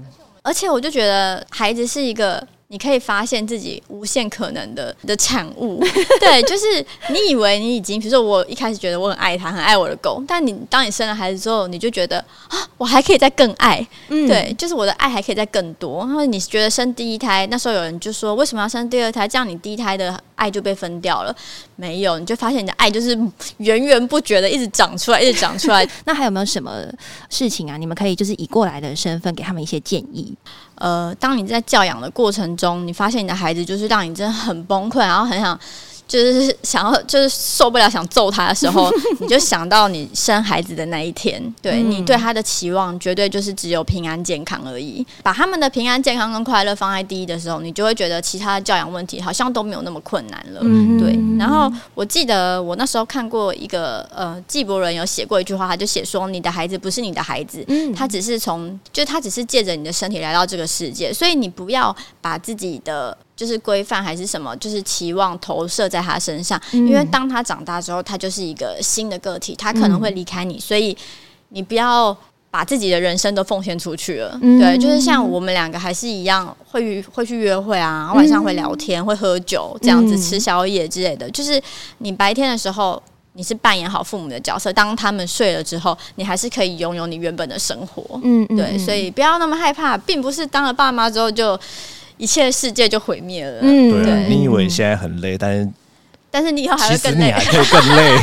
[0.48, 5.82] 而且我就觉得孩子是一个你可以发现自己无限可能的的产物。
[6.20, 13.86] 对，就是你以为你已经，比如说我一开始觉得我很爱他，很爱我的狗，但你当你生了孩子之后，你就觉得啊，我还可以再更爱。
[14.10, 16.00] 嗯，对，就是我的爱还可以再更多。
[16.00, 19.26] 然后你觉得生第一胎那时候有人就说，为什么要生第二胎？
[19.26, 21.34] 这样你第一胎的爱就被分掉了？
[21.78, 23.18] 没有，你就发现你的爱就是
[23.58, 25.88] 源源不绝的一直长出来，一直长出来。
[26.04, 26.84] 那还有没有什么
[27.30, 27.78] 事情啊？
[27.78, 30.36] 你们可以就是以过来的身份给他们一些建议。
[30.78, 35.60] 呃，当你在教养的过程中，你发现你的孩子就是让你真的很崩溃，然后很想。
[36.08, 38.90] 就是想要，就是受不了，想揍他的时候，
[39.20, 45.06] 你就想到你生孩子的那一天，对，你对他的期望绝对就是只有平安健康而已。
[45.22, 50.62] 把他们的平安健康跟快乐放在第一的时候，你就会觉得其他的教养问题好像都没有那么困难了。
[50.98, 51.20] 对。
[51.38, 70.98] 然后我记得我那时候看过一个呃，纪伯伦有写过一句话，他就写说：“你的孩子不是你的孩子，他只是从，就他只是借着你的身体来到这个世界，所以你不要把自己的。”就是规范还是什么，就是期望投射在他身上，因为当他长大之后，他就是一个新的个体，他可能会离开你，所以
[71.50, 72.18] 你不要
[72.50, 74.36] 把自己的人生都奉献出去了。
[74.42, 81.30] 对，就是像我们两个还是一样，会会去约会啊，晚上会聊天，会喝酒，这样子吃宵夜之类的。
[81.30, 81.62] 就是
[82.00, 83.00] 你白天的时候，
[83.34, 88.20] 你是扮演好父母的角色，当他们睡了之后，你还是可以拥有你原本的生活。
[88.24, 91.60] 嗯，对，所以不要那么害怕，并不是当了爸妈之后就。
[92.18, 93.60] 一切世界就毁灭了。
[93.62, 95.70] 嗯，对，你以为现在很累，但是。
[96.38, 97.34] 但是你以后还会更累，
[97.72, 98.16] 更累。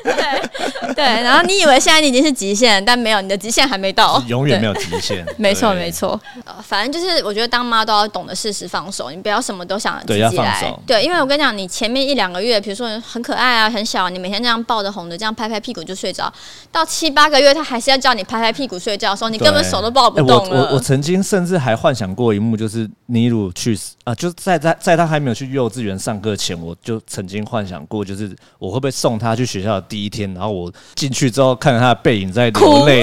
[0.02, 5.22] 对对，然后你以为现在你已经是极限，但没有，你的极限还没到， 永远没有极限。
[5.36, 6.18] 没错没错，
[6.62, 10.30] 反正就是我觉得当妈都要懂得适时放手，你不要什么都想自己来。
[10.30, 10.82] 对，要放手。
[10.86, 16.32] 对，因为我跟你讲，你前面一两个月，比如说很可爱啊，很小，你每天这样抱着哄着，这样拍拍屁股就睡着，
[16.72, 20.56] 到七八个月，他还是要叫你拍拍屁股睡觉的时候，你根本手都抱不动了。
[20.56, 26.98] 我我我曾经甚至还幻想过一幕，就是尼鲁去啊，就在在在他还没有去幼稚园上课前，我就。
[27.18, 33.02] 曾经幻想过，就是我会不会送他去学校的第一天，然后我进去之后看着他的背影在流泪，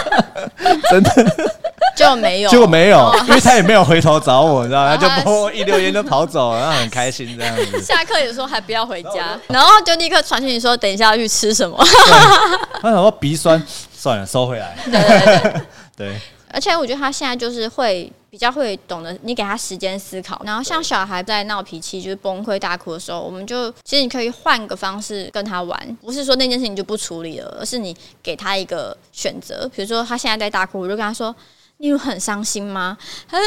[0.90, 1.10] 真的
[1.94, 4.96] 就没有，结果没有，因为他也没有回头找我，你知道吗？
[4.96, 7.82] 他就噗一溜烟就跑走了，然后很开心这样子。
[7.82, 11.76] 下课有时候还不要回家，然后就立刻传讯你说等一下要去吃什么。
[12.80, 13.62] 他想说鼻酸，
[13.94, 14.74] 算了，收回来。
[14.86, 15.62] 对对，
[16.08, 16.20] 对。
[16.50, 20.38] 而且我觉得他现在就是会比较会懂得，你给他时间思考。
[20.44, 29.66] 然后像小孩在闹脾气，就是崩溃大哭的时候，我们就其实你可以换个方式跟他玩，不是说那件事情就不处理了，而是你给他一个选择。
[29.74, 31.34] 比如说他现在在大哭，我就跟他说
[31.78, 32.98] ：“你有很伤心吗？”
[33.32, 33.38] 啊，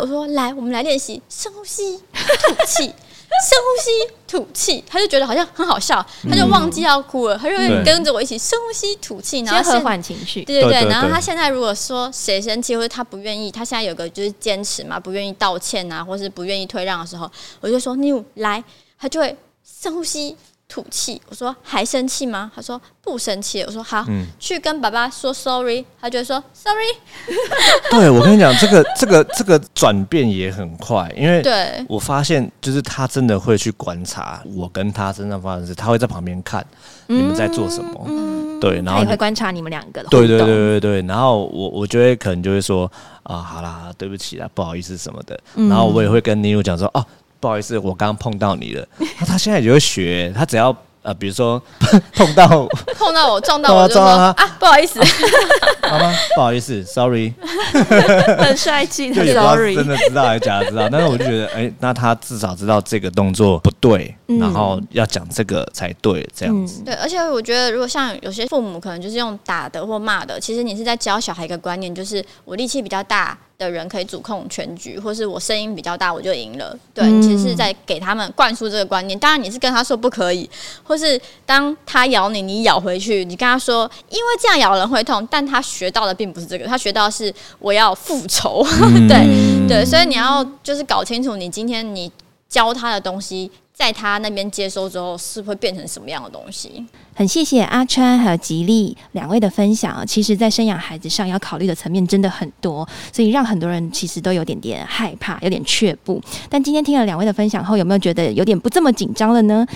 [0.00, 2.90] 我说：“来，我们来练习深呼吸、吐气。”
[3.48, 10.42] 深呼吸，吐气，他就觉得好像很好笑，他就忘记要哭了，嗯、他就会跟着我一起深呼吸、吐气，然后和缓情绪。
[10.44, 18.62] 对对对，然后他现在如果说谁生气或者他不愿意，他现在有个就是坚持嘛，不愿意道歉啊，或是不愿意退让的时候，我就说你来，
[18.98, 20.36] 他就会深呼吸。
[20.68, 22.52] 吐气，我说还生气吗？
[22.54, 23.62] 他说不生气。
[23.62, 25.82] 我说好，嗯、去跟爸爸说 sorry。
[25.98, 26.84] 他就说 sorry。
[27.90, 36.64] 对，我跟你讲，这个这个这个转变也很快，因为对我发现就是他真的会去观察我跟他身上发生的事，他会在旁边看
[37.06, 38.04] 你们在做什么。
[38.06, 40.08] 嗯、对，然后他也会观察你们两个的。
[40.10, 42.90] 对对对对对，然后我我觉得可能就会说
[43.22, 45.40] 啊，好啦，对不起啦，不好意思什么的。
[45.54, 47.02] 然后我也会跟尼鲁讲说哦。
[47.40, 48.86] 不好意思，我刚刚碰到你了。
[49.20, 51.62] 那他现在也会学，他只要呃，比如说
[52.12, 52.46] 碰到
[52.98, 55.00] 碰到我撞到我就说啊，不好意思，
[55.82, 56.12] 好吗？
[56.34, 57.32] 不好意思，sorry，
[58.38, 60.88] 很帅气的 sorry，真的知道还是假的知道？
[60.90, 66.82] 但是我就觉得，哎、欸，那他至少知道这个动作不对，嗯、然后要讲这个才对，这样子。
[66.84, 73.38] 对，而且我觉得，如果像有些父母可能就是用打的或骂的，其实你是在教小孩一个观念，就是我力气比较大。
[73.58, 76.78] 的人可以主控全局，或是我声音比较大，我就赢了。
[76.94, 79.18] 对，嗯、其实是在给他们灌输这个观念。
[79.18, 80.48] 当然，你是跟他说不可以，
[80.84, 85.26] 或是当他咬你，你咬回去，你跟他说，因为这样咬人会痛。
[85.28, 88.64] 但他学到的并不是这个，他学到的是我要复仇。
[88.80, 92.08] 嗯、对对，所以你要就是搞清楚，你今天你
[92.48, 96.86] 教他的东西，在他那边接收之后，是会变成什么样的东西。
[97.18, 100.06] 很谢谢阿川还有吉利两位的分享。
[100.06, 106.22] 其实，在生养孩子上要考虑的层面真的很多，所以让很多人其实都有点点害怕，有点却步。
[106.48, 109.66] 但今天听了两位的分享后，有没有觉得有点不这么紧张了呢？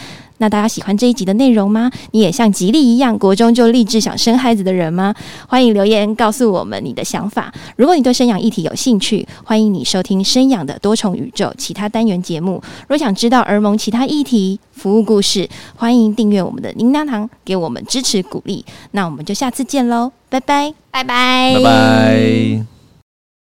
[0.42, 1.88] 那大家喜欢这一集的内容吗？
[2.10, 5.14] 你也像吉利一样，国中就立志想生孩子的人吗？
[5.46, 7.54] 欢迎留言告诉我们你的想法。
[7.76, 12.60] 如果你对生养议题有兴趣，欢迎你收听生养的多重宇宙其他单元节目。
[12.88, 17.30] 若想知道儿盟其他议题、服务故事，欢迎订阅我们的铃铛堂。
[17.44, 22.71] 给我们支持鼓励，那我们就下次见喽，拜拜，拜拜，拜拜。